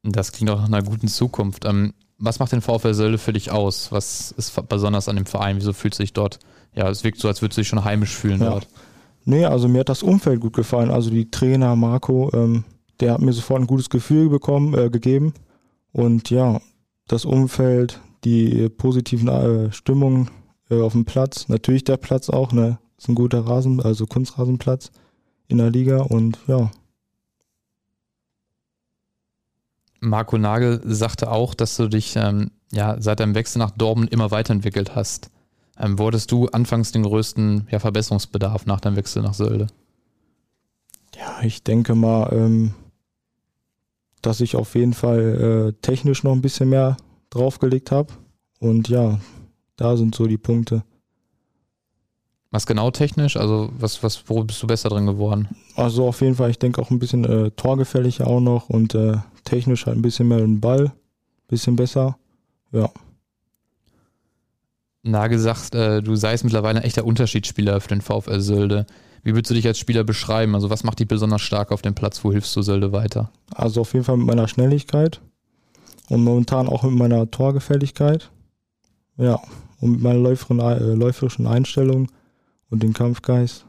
Das 0.02 0.32
klingt 0.32 0.50
auch 0.50 0.58
nach 0.58 0.66
einer 0.66 0.82
guten 0.82 1.08
Zukunft. 1.08 1.64
Ähm, 1.64 1.94
was 2.18 2.38
macht 2.38 2.52
den 2.52 2.60
VfL 2.60 2.94
Sölde 2.94 3.18
für 3.18 3.32
dich 3.32 3.50
aus? 3.50 3.92
Was 3.92 4.32
ist 4.32 4.68
besonders 4.68 5.08
an 5.08 5.16
dem 5.16 5.26
Verein? 5.26 5.56
Wieso 5.56 5.72
fühlst 5.72 5.98
du 5.98 6.02
dich 6.02 6.12
dort? 6.12 6.38
Ja, 6.74 6.88
es 6.88 7.04
wirkt 7.04 7.18
so, 7.18 7.28
als 7.28 7.42
würdest 7.42 7.58
du 7.58 7.60
dich 7.60 7.68
schon 7.68 7.84
heimisch 7.84 8.14
fühlen 8.16 8.40
ja. 8.40 8.50
dort. 8.50 8.68
Nee, 9.24 9.44
also 9.44 9.68
mir 9.68 9.80
hat 9.80 9.88
das 9.88 10.02
Umfeld 10.02 10.40
gut 10.40 10.54
gefallen. 10.54 10.90
Also 10.90 11.10
die 11.10 11.30
Trainer, 11.30 11.76
Marco, 11.76 12.30
ähm, 12.32 12.64
der 13.00 13.12
hat 13.12 13.20
mir 13.20 13.32
sofort 13.32 13.60
ein 13.60 13.66
gutes 13.66 13.90
Gefühl 13.90 14.28
bekommen, 14.28 14.74
äh, 14.74 14.90
gegeben. 14.90 15.34
Und 15.92 16.30
ja, 16.30 16.60
das 17.06 17.24
Umfeld, 17.24 18.00
die 18.24 18.68
positiven 18.68 19.28
äh, 19.28 19.72
Stimmungen 19.72 20.30
äh, 20.70 20.80
auf 20.80 20.92
dem 20.92 21.04
Platz, 21.04 21.48
natürlich 21.48 21.84
der 21.84 21.96
Platz 21.96 22.30
auch, 22.30 22.52
ne? 22.52 22.78
Ist 22.96 23.08
ein 23.08 23.14
guter 23.14 23.46
Rasen, 23.46 23.80
also 23.80 24.06
Kunstrasenplatz 24.06 24.90
in 25.46 25.58
der 25.58 25.70
Liga 25.70 25.98
und 25.98 26.38
ja. 26.48 26.70
Marco 30.00 30.38
Nagel 30.38 30.80
sagte 30.84 31.30
auch, 31.30 31.54
dass 31.54 31.76
du 31.76 31.88
dich 31.88 32.16
ähm, 32.16 32.50
ja, 32.72 32.96
seit 33.00 33.20
deinem 33.20 33.34
Wechsel 33.34 33.58
nach 33.58 33.70
Dortmund 33.70 34.12
immer 34.12 34.30
weiterentwickelt 34.30 34.94
hast. 34.94 35.30
Ähm, 35.78 35.96
hattest 36.00 36.30
du 36.32 36.46
anfangs 36.48 36.92
den 36.92 37.02
größten 37.02 37.68
ja, 37.70 37.78
Verbesserungsbedarf 37.78 38.66
nach 38.66 38.80
deinem 38.80 38.96
Wechsel 38.96 39.22
nach 39.22 39.34
Sölde? 39.34 39.68
Ja, 41.16 41.42
ich 41.42 41.62
denke 41.62 41.94
mal, 41.94 42.32
ähm, 42.32 42.74
dass 44.22 44.40
ich 44.40 44.56
auf 44.56 44.74
jeden 44.74 44.94
Fall 44.94 45.72
äh, 45.74 45.82
technisch 45.82 46.24
noch 46.24 46.32
ein 46.32 46.42
bisschen 46.42 46.68
mehr 46.68 46.96
draufgelegt 47.30 47.90
habe. 47.90 48.12
Und 48.60 48.88
ja, 48.88 49.20
da 49.76 49.96
sind 49.96 50.14
so 50.14 50.26
die 50.26 50.38
Punkte. 50.38 50.82
Was 52.50 52.66
genau 52.66 52.90
technisch? 52.90 53.36
Also 53.36 53.70
was, 53.78 54.02
was, 54.02 54.24
wo 54.26 54.42
bist 54.42 54.62
du 54.62 54.66
besser 54.66 54.88
drin 54.88 55.06
geworden? 55.06 55.48
Also 55.76 56.06
auf 56.08 56.20
jeden 56.22 56.34
Fall, 56.34 56.50
ich 56.50 56.58
denke 56.58 56.80
auch 56.80 56.90
ein 56.90 56.98
bisschen 56.98 57.24
äh, 57.24 57.50
torgefälliger 57.50 58.26
auch 58.26 58.40
noch 58.40 58.70
und 58.70 58.94
äh, 58.94 59.18
technisch 59.48 59.86
halt 59.86 59.96
ein 59.96 60.02
bisschen 60.02 60.28
mehr 60.28 60.38
den 60.38 60.60
Ball, 60.60 60.92
bisschen 61.48 61.76
besser. 61.76 62.18
Ja. 62.72 62.90
Nagel 65.02 65.38
sagt, 65.38 65.74
äh, 65.74 66.02
du 66.02 66.16
seist 66.16 66.44
mittlerweile 66.44 66.80
ein 66.80 66.84
echter 66.84 67.04
Unterschiedsspieler 67.04 67.80
für 67.80 67.88
den 67.88 68.00
VfL 68.00 68.40
Sölde. 68.40 68.86
Wie 69.22 69.34
würdest 69.34 69.50
du 69.50 69.54
dich 69.54 69.66
als 69.66 69.78
Spieler 69.78 70.04
beschreiben? 70.04 70.54
Also 70.54 70.70
was 70.70 70.84
macht 70.84 71.00
dich 71.00 71.08
besonders 71.08 71.42
stark 71.42 71.72
auf 71.72 71.82
dem 71.82 71.94
Platz? 71.94 72.22
Wo 72.24 72.32
hilfst 72.32 72.54
du 72.54 72.62
Sölde 72.62 72.92
weiter? 72.92 73.30
Also 73.54 73.80
auf 73.80 73.92
jeden 73.92 74.04
Fall 74.04 74.16
mit 74.16 74.26
meiner 74.26 74.48
Schnelligkeit 74.48 75.20
und 76.08 76.24
momentan 76.24 76.68
auch 76.68 76.82
mit 76.82 76.94
meiner 76.94 77.30
Torgefälligkeit. 77.30 78.30
Ja, 79.16 79.40
und 79.80 79.92
mit 79.92 80.00
meiner 80.02 80.80
äh, 80.80 80.94
läuferischen 80.94 81.46
Einstellung 81.46 82.08
und 82.70 82.82
dem 82.82 82.92
Kampfgeist 82.92 83.64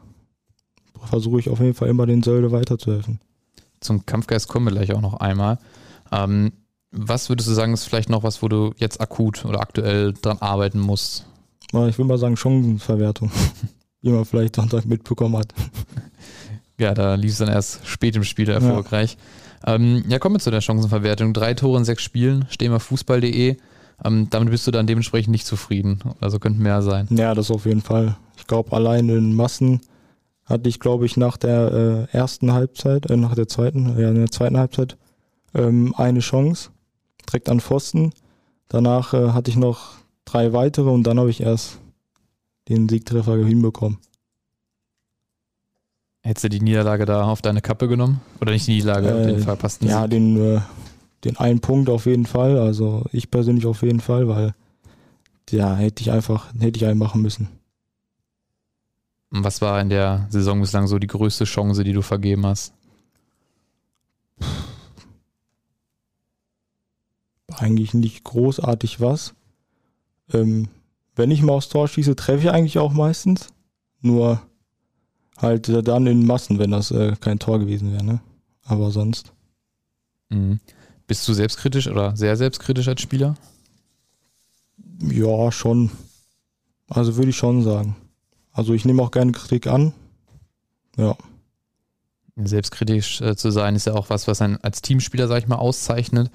versuche 1.08 1.40
ich 1.40 1.48
auf 1.48 1.60
jeden 1.60 1.74
Fall 1.74 1.88
immer 1.88 2.06
den 2.06 2.22
Sölde 2.22 2.52
weiterzuhelfen. 2.52 3.20
Zum 3.80 4.06
Kampfgeist 4.06 4.48
kommen 4.48 4.66
wir 4.66 4.72
gleich 4.72 4.94
auch 4.94 5.00
noch 5.00 5.14
einmal. 5.14 5.58
Ähm, 6.12 6.52
was 6.92 7.28
würdest 7.28 7.48
du 7.48 7.52
sagen, 7.54 7.72
ist 7.72 7.84
vielleicht 7.84 8.10
noch 8.10 8.22
was, 8.22 8.42
wo 8.42 8.48
du 8.48 8.72
jetzt 8.76 9.00
akut 9.00 9.44
oder 9.44 9.60
aktuell 9.60 10.12
dran 10.12 10.38
arbeiten 10.38 10.80
musst? 10.80 11.26
Ich 11.68 11.74
würde 11.74 12.04
mal 12.04 12.18
sagen, 12.18 12.36
Chancenverwertung, 12.36 13.30
wie 14.02 14.10
man 14.10 14.24
vielleicht 14.24 14.56
Sonntag 14.56 14.86
mitbekommen 14.86 15.36
hat. 15.36 15.54
Ja, 16.78 16.94
da 16.94 17.14
lief 17.14 17.32
es 17.32 17.38
dann 17.38 17.48
erst 17.48 17.86
spät 17.86 18.16
im 18.16 18.24
Spiel 18.24 18.48
erfolgreich. 18.48 19.16
Ja. 19.66 19.74
Ähm, 19.74 20.02
ja, 20.08 20.18
kommen 20.18 20.36
wir 20.36 20.40
zu 20.40 20.50
der 20.50 20.62
Chancenverwertung. 20.62 21.32
Drei 21.34 21.54
Tore 21.54 21.78
in 21.78 21.84
sechs 21.84 22.02
Spielen, 22.02 22.46
stehen 22.48 22.72
wir 22.72 22.80
fußball.de. 22.80 23.56
Ähm, 24.02 24.26
damit 24.30 24.50
bist 24.50 24.66
du 24.66 24.70
dann 24.70 24.86
dementsprechend 24.86 25.30
nicht 25.30 25.46
zufrieden. 25.46 26.00
Also 26.20 26.38
könnte 26.38 26.60
mehr 26.60 26.80
sein. 26.82 27.06
Ja, 27.10 27.34
das 27.34 27.50
auf 27.50 27.66
jeden 27.66 27.82
Fall. 27.82 28.16
Ich 28.38 28.46
glaube, 28.46 28.72
allein 28.72 29.08
in 29.10 29.34
Massen 29.34 29.80
hatte 30.50 30.68
ich, 30.68 30.80
glaube 30.80 31.06
ich, 31.06 31.16
nach 31.16 31.36
der 31.36 32.08
äh, 32.12 32.16
ersten 32.16 32.52
Halbzeit, 32.52 33.06
äh, 33.06 33.16
nach 33.16 33.34
der 33.34 33.48
zweiten, 33.48 33.98
ja, 33.98 34.10
in 34.10 34.16
der 34.16 34.30
zweiten 34.30 34.58
Halbzeit 34.58 34.96
ähm, 35.54 35.94
eine 35.96 36.20
Chance, 36.20 36.70
direkt 37.28 37.48
an 37.48 37.60
Pfosten. 37.60 38.12
Danach 38.68 39.14
äh, 39.14 39.30
hatte 39.30 39.50
ich 39.50 39.56
noch 39.56 39.92
drei 40.24 40.52
weitere 40.52 40.90
und 40.90 41.04
dann 41.04 41.18
habe 41.18 41.30
ich 41.30 41.40
erst 41.40 41.78
den 42.68 42.88
Siegtreffer 42.88 43.36
hinbekommen. 43.36 43.98
Hättest 46.22 46.44
du 46.44 46.48
die 46.50 46.60
Niederlage 46.60 47.06
da 47.06 47.24
auf 47.24 47.40
deine 47.40 47.62
Kappe 47.62 47.88
genommen? 47.88 48.20
Oder 48.40 48.52
nicht 48.52 48.66
die 48.66 48.72
Niederlage, 48.72 49.08
äh, 49.08 49.26
den 49.26 49.38
verpassten 49.38 49.88
Ja, 49.88 50.06
den, 50.06 50.36
äh, 50.36 50.60
den 51.24 51.36
einen 51.38 51.60
Punkt 51.60 51.88
auf 51.88 52.06
jeden 52.06 52.26
Fall. 52.26 52.58
Also 52.58 53.04
ich 53.12 53.30
persönlich 53.30 53.66
auf 53.66 53.82
jeden 53.82 54.00
Fall, 54.00 54.28
weil 54.28 54.54
ja, 55.50 55.74
hätte 55.74 56.02
ich 56.02 56.12
einfach, 56.12 56.52
hätte 56.58 56.76
ich 56.76 56.86
einen 56.86 56.98
machen 56.98 57.22
müssen. 57.22 57.48
Und 59.30 59.44
was 59.44 59.60
war 59.60 59.80
in 59.80 59.88
der 59.88 60.26
Saison 60.30 60.60
bislang 60.60 60.86
so 60.86 60.98
die 60.98 61.06
größte 61.06 61.44
Chance, 61.44 61.84
die 61.84 61.92
du 61.92 62.02
vergeben 62.02 62.44
hast? 62.46 62.74
Eigentlich 67.48 67.94
nicht 67.94 68.24
großartig 68.24 69.00
was. 69.00 69.34
Ähm, 70.32 70.68
wenn 71.14 71.30
ich 71.30 71.42
mal 71.42 71.52
aufs 71.52 71.68
Tor 71.68 71.86
schieße, 71.86 72.16
treffe 72.16 72.44
ich 72.44 72.50
eigentlich 72.50 72.78
auch 72.78 72.92
meistens. 72.92 73.48
Nur 74.00 74.42
halt 75.36 75.68
dann 75.86 76.06
in 76.06 76.26
Massen, 76.26 76.58
wenn 76.58 76.70
das 76.70 76.90
äh, 76.90 77.14
kein 77.20 77.38
Tor 77.38 77.58
gewesen 77.58 77.92
wäre. 77.92 78.04
Ne? 78.04 78.20
Aber 78.64 78.90
sonst. 78.90 79.32
Mhm. 80.28 80.60
Bist 81.06 81.26
du 81.26 81.34
selbstkritisch 81.34 81.88
oder 81.88 82.16
sehr 82.16 82.36
selbstkritisch 82.36 82.88
als 82.88 83.00
Spieler? 83.00 83.34
Ja, 85.02 85.50
schon. 85.50 85.90
Also 86.88 87.16
würde 87.16 87.30
ich 87.30 87.36
schon 87.36 87.62
sagen. 87.62 87.96
Also 88.52 88.74
ich 88.74 88.84
nehme 88.84 89.02
auch 89.02 89.10
gerne 89.10 89.32
Kritik 89.32 89.66
an. 89.66 89.92
Ja. 90.96 91.16
Selbstkritisch 92.36 93.20
äh, 93.20 93.36
zu 93.36 93.50
sein 93.50 93.76
ist 93.76 93.86
ja 93.86 93.94
auch 93.94 94.10
was, 94.10 94.26
was 94.26 94.40
einen 94.40 94.56
als 94.58 94.82
Teamspieler, 94.82 95.28
sag 95.28 95.38
ich 95.38 95.48
mal, 95.48 95.56
auszeichnet. 95.56 96.30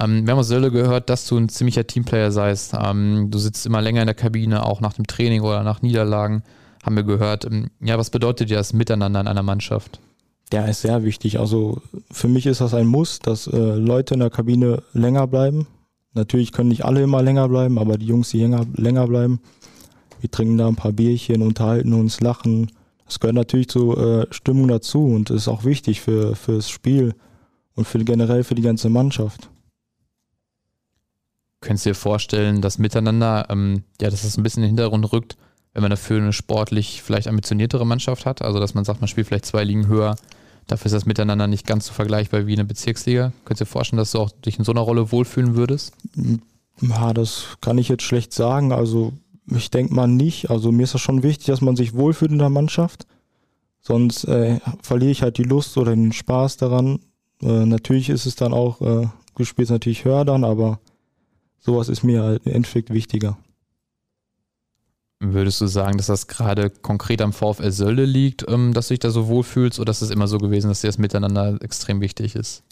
Ähm, 0.00 0.26
wir 0.26 0.32
haben 0.32 0.38
aus 0.38 0.48
Sölle 0.48 0.70
gehört, 0.70 1.10
dass 1.10 1.26
du 1.26 1.36
ein 1.36 1.48
ziemlicher 1.48 1.86
Teamplayer 1.86 2.32
seist. 2.32 2.74
Ähm, 2.78 3.28
du 3.30 3.38
sitzt 3.38 3.64
immer 3.66 3.80
länger 3.80 4.02
in 4.02 4.06
der 4.06 4.14
Kabine, 4.14 4.64
auch 4.64 4.80
nach 4.80 4.94
dem 4.94 5.06
Training 5.06 5.42
oder 5.42 5.62
nach 5.62 5.82
Niederlagen, 5.82 6.42
haben 6.82 6.96
wir 6.96 7.04
gehört. 7.04 7.44
Ähm, 7.44 7.70
ja, 7.80 7.98
was 7.98 8.10
bedeutet 8.10 8.50
dir 8.50 8.56
das 8.56 8.72
Miteinander 8.72 9.20
in 9.20 9.28
einer 9.28 9.42
Mannschaft? 9.42 10.00
Ja, 10.52 10.64
ist 10.66 10.82
sehr 10.82 11.04
wichtig. 11.04 11.38
Also 11.38 11.80
für 12.10 12.28
mich 12.28 12.46
ist 12.46 12.60
das 12.60 12.74
ein 12.74 12.86
Muss, 12.86 13.18
dass 13.18 13.46
äh, 13.46 13.56
Leute 13.56 14.14
in 14.14 14.20
der 14.20 14.30
Kabine 14.30 14.82
länger 14.92 15.26
bleiben. 15.26 15.66
Natürlich 16.12 16.52
können 16.52 16.68
nicht 16.68 16.84
alle 16.84 17.02
immer 17.02 17.22
länger 17.22 17.48
bleiben, 17.48 17.78
aber 17.78 17.98
die 17.98 18.06
Jungs, 18.06 18.30
die 18.30 18.40
länger, 18.40 18.66
länger 18.74 19.06
bleiben, 19.08 19.40
wir 20.24 20.30
trinken 20.30 20.56
da 20.56 20.66
ein 20.68 20.74
paar 20.74 20.92
Bierchen, 20.92 21.42
unterhalten 21.42 21.92
uns, 21.92 22.22
lachen. 22.22 22.72
Das 23.04 23.20
gehört 23.20 23.34
natürlich 23.34 23.68
zur 23.68 23.98
äh, 23.98 24.26
Stimmung 24.30 24.68
dazu 24.68 25.04
und 25.04 25.28
ist 25.28 25.48
auch 25.48 25.64
wichtig 25.64 26.00
für, 26.00 26.34
für 26.34 26.52
das 26.52 26.70
Spiel 26.70 27.14
und 27.74 27.86
für 27.86 28.02
generell 28.02 28.42
für 28.42 28.54
die 28.54 28.62
ganze 28.62 28.88
Mannschaft. 28.88 29.50
Könntest 31.60 31.84
du 31.84 31.90
dir 31.90 31.94
vorstellen, 31.94 32.62
dass 32.62 32.78
miteinander, 32.78 33.48
ähm, 33.50 33.82
ja, 34.00 34.08
dass 34.08 34.22
das 34.22 34.38
ein 34.38 34.42
bisschen 34.42 34.62
in 34.62 34.68
den 34.68 34.76
Hintergrund 34.78 35.12
rückt, 35.12 35.36
wenn 35.74 35.82
man 35.82 35.90
dafür 35.90 36.22
eine 36.22 36.32
sportlich 36.32 37.02
vielleicht 37.02 37.28
ambitioniertere 37.28 37.84
Mannschaft 37.84 38.24
hat? 38.24 38.40
Also, 38.40 38.60
dass 38.60 38.72
man 38.72 38.86
sagt, 38.86 39.02
man 39.02 39.08
spielt 39.08 39.26
vielleicht 39.26 39.44
zwei 39.44 39.62
Ligen 39.62 39.88
höher, 39.88 40.16
dafür 40.68 40.86
ist 40.86 40.92
das 40.92 41.04
miteinander 41.04 41.48
nicht 41.48 41.66
ganz 41.66 41.84
so 41.84 41.92
vergleichbar 41.92 42.46
wie 42.46 42.54
eine 42.54 42.64
Bezirksliga. 42.64 43.34
Könntest 43.44 43.60
du 43.60 43.64
dir 43.66 43.70
vorstellen, 43.70 43.98
dass 43.98 44.12
du 44.12 44.20
auch 44.20 44.30
dich 44.30 44.58
in 44.58 44.64
so 44.64 44.72
einer 44.72 44.80
Rolle 44.80 45.12
wohlfühlen 45.12 45.54
würdest? 45.54 45.92
Ja, 46.80 47.12
das 47.12 47.58
kann 47.60 47.76
ich 47.76 47.90
jetzt 47.90 48.04
schlecht 48.04 48.32
sagen. 48.32 48.72
Also, 48.72 49.12
ich 49.46 49.70
denke 49.70 49.94
mal 49.94 50.06
nicht. 50.06 50.50
Also 50.50 50.72
mir 50.72 50.84
ist 50.84 50.94
das 50.94 51.00
schon 51.00 51.22
wichtig, 51.22 51.46
dass 51.46 51.60
man 51.60 51.76
sich 51.76 51.94
wohlfühlt 51.94 52.32
in 52.32 52.38
der 52.38 52.50
Mannschaft. 52.50 53.06
Sonst 53.80 54.24
äh, 54.24 54.60
verliere 54.82 55.10
ich 55.10 55.22
halt 55.22 55.36
die 55.36 55.42
Lust 55.42 55.76
oder 55.76 55.94
den 55.94 56.12
Spaß 56.12 56.56
daran. 56.56 57.00
Äh, 57.42 57.66
natürlich 57.66 58.08
ist 58.08 58.26
es 58.26 58.34
dann 58.34 58.54
auch, 58.54 58.80
äh, 58.80 59.08
du 59.36 59.44
spielst 59.44 59.70
natürlich 59.70 60.04
höher 60.04 60.24
dann, 60.24 60.44
aber 60.44 60.80
sowas 61.60 61.88
ist 61.88 62.02
mir 62.02 62.22
halt 62.22 62.46
im 62.46 62.52
Endeffekt 62.52 62.90
wichtiger. 62.90 63.36
Würdest 65.20 65.60
du 65.60 65.66
sagen, 65.66 65.96
dass 65.96 66.06
das 66.06 66.26
gerade 66.26 66.70
konkret 66.70 67.22
am 67.22 67.32
VfL 67.32 67.70
Sölde 67.70 68.04
liegt, 68.04 68.46
ähm, 68.48 68.72
dass 68.72 68.88
du 68.88 68.94
dich 68.94 69.00
da 69.00 69.10
so 69.10 69.28
wohlfühlst 69.28 69.80
oder 69.80 69.90
ist 69.90 70.02
es 70.02 70.10
immer 70.10 70.28
so 70.28 70.38
gewesen, 70.38 70.68
dass 70.68 70.80
dir 70.80 70.88
das 70.88 70.98
Miteinander 70.98 71.58
extrem 71.62 72.00
wichtig 72.00 72.34
ist? 72.34 72.62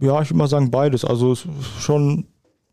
Ja, 0.00 0.20
ich 0.22 0.28
würde 0.28 0.38
mal 0.38 0.48
sagen 0.48 0.70
beides. 0.70 1.04
Also 1.04 1.32
es 1.32 1.44
ist 1.44 1.82
schon 1.82 2.26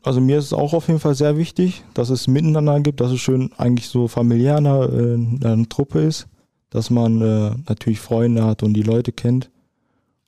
also 0.08 0.22
mir 0.22 0.38
ist 0.40 0.46
es 0.46 0.54
auch 0.54 0.74
auf 0.74 0.88
jeden 0.88 1.00
Fall 1.00 1.16
sehr 1.16 1.38
wichtig, 1.38 1.84
dass 1.94 2.10
es 2.10 2.28
miteinander 2.28 2.80
gibt, 2.80 3.02
dass 3.02 3.12
es 3.12 3.20
schön 3.20 3.52
eigentlich 3.58 3.90
so 3.90 4.08
familiär 4.08 4.58
in 4.58 4.66
einer, 4.66 5.60
äh, 5.60 5.66
Truppe 5.66 6.00
ist, 6.00 6.28
dass 6.70 6.90
man 6.90 7.22
äh, 7.22 7.52
natürlich 7.68 8.00
Freunde 8.00 8.46
hat 8.46 8.64
und 8.64 8.74
die 8.74 8.84
Leute 8.84 9.12
kennt. 9.12 9.50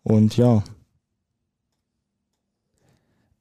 Und 0.03 0.35
ja. 0.35 0.63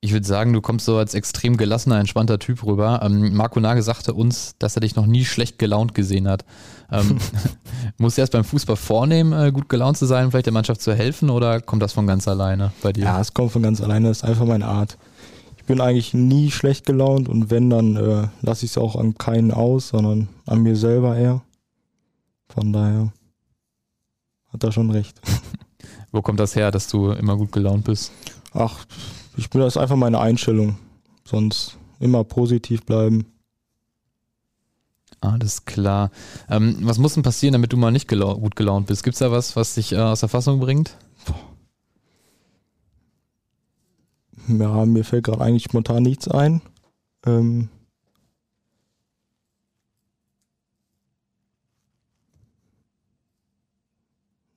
Ich 0.00 0.12
würde 0.12 0.26
sagen, 0.26 0.52
du 0.52 0.61
kommst 0.61 0.87
so 0.87 0.97
als 0.97 1.14
extrem 1.14 1.57
gelassener, 1.57 1.99
entspannter 1.99 2.38
Typ 2.38 2.64
rüber. 2.64 3.00
Ähm, 3.02 3.35
Marco 3.35 3.59
Nagel 3.59 3.83
sagte 3.83 4.14
uns, 4.14 4.54
dass 4.61 4.76
er 4.76 4.80
dich 4.80 4.95
noch 4.95 5.07
nie 5.07 5.25
schlecht 5.25 5.59
gelaunt 5.59 5.92
gesehen 5.92 6.28
hat. 6.28 6.45
Ähm, 6.92 7.18
musst 7.99 8.16
du 8.16 8.21
erst 8.21 8.33
beim 8.33 8.45
Fußball 8.45 8.76
vornehmen, 8.76 9.33
äh, 9.33 9.50
gut 9.50 9.68
gelaunt 9.68 9.99
zu 9.99 10.07
sein, 10.07 10.30
vielleicht 10.30 10.47
der 10.47 10.52
Mannschaft 10.52 10.83
zu 10.83 10.95
helfen 10.95 11.30
oder 11.30 11.61
kommt 11.61 11.83
das 11.83 11.92
von 11.92 12.07
ganz 12.07 12.28
alleine 12.28 12.71
bei 12.80 12.92
dir? 12.92 13.04
Ja, 13.04 13.21
es 13.21 13.35
kommt 13.35 13.50
von 13.50 13.62
ganz 13.62 13.80
alleine, 13.80 14.07
das 14.07 14.18
ist 14.18 14.25
einfach 14.25 14.47
meine 14.47 14.66
Art 14.66 14.97
bin 15.68 15.80
eigentlich 15.80 16.14
nie 16.14 16.50
schlecht 16.50 16.87
gelaunt 16.87 17.28
und 17.28 17.50
wenn, 17.50 17.70
dann 17.70 17.96
äh, 17.96 18.28
lasse 18.40 18.64
ich 18.64 18.72
es 18.72 18.78
auch 18.78 18.96
an 18.96 19.16
keinen 19.16 19.52
aus, 19.52 19.88
sondern 19.88 20.28
an 20.46 20.62
mir 20.62 20.75
selber 20.75 21.16
eher. 21.16 21.42
Von 22.48 22.72
daher 22.72 23.12
hat 24.48 24.64
er 24.64 24.72
schon 24.72 24.90
recht. 24.90 25.20
Wo 26.10 26.22
kommt 26.22 26.40
das 26.40 26.56
her, 26.56 26.70
dass 26.70 26.88
du 26.88 27.10
immer 27.12 27.37
gut 27.37 27.52
gelaunt 27.52 27.84
bist? 27.84 28.12
Ach, 28.52 28.84
ich 29.37 29.50
bin 29.50 29.60
das 29.60 29.76
ist 29.76 29.82
einfach 29.82 29.96
meine 29.96 30.18
Einstellung. 30.18 30.78
Sonst 31.25 31.76
immer 32.00 32.25
positiv 32.25 32.84
bleiben. 32.84 33.26
Alles 35.20 35.66
klar. 35.66 36.10
Ähm, 36.48 36.78
was 36.80 36.98
muss 36.98 37.14
denn 37.14 37.22
passieren, 37.22 37.52
damit 37.52 37.72
du 37.72 37.76
mal 37.76 37.90
nicht 37.90 38.08
gelau 38.08 38.37
gut 38.38 38.56
gelaunt 38.56 38.87
bist? 38.87 39.02
Gibt 39.02 39.14
es 39.14 39.18
da 39.18 39.30
was, 39.30 39.54
was 39.54 39.75
dich 39.75 39.92
äh, 39.92 39.98
aus 39.98 40.20
der 40.20 40.28
Fassung 40.28 40.60
bringt? 40.60 40.96
Ja, 44.49 44.87
mir 44.87 45.05
fällt 45.05 45.25
gerade 45.25 45.43
eigentlich 45.43 45.64
spontan 45.64 46.02
nichts 46.02 46.26
ein. 46.26 46.62
Ähm 47.26 47.69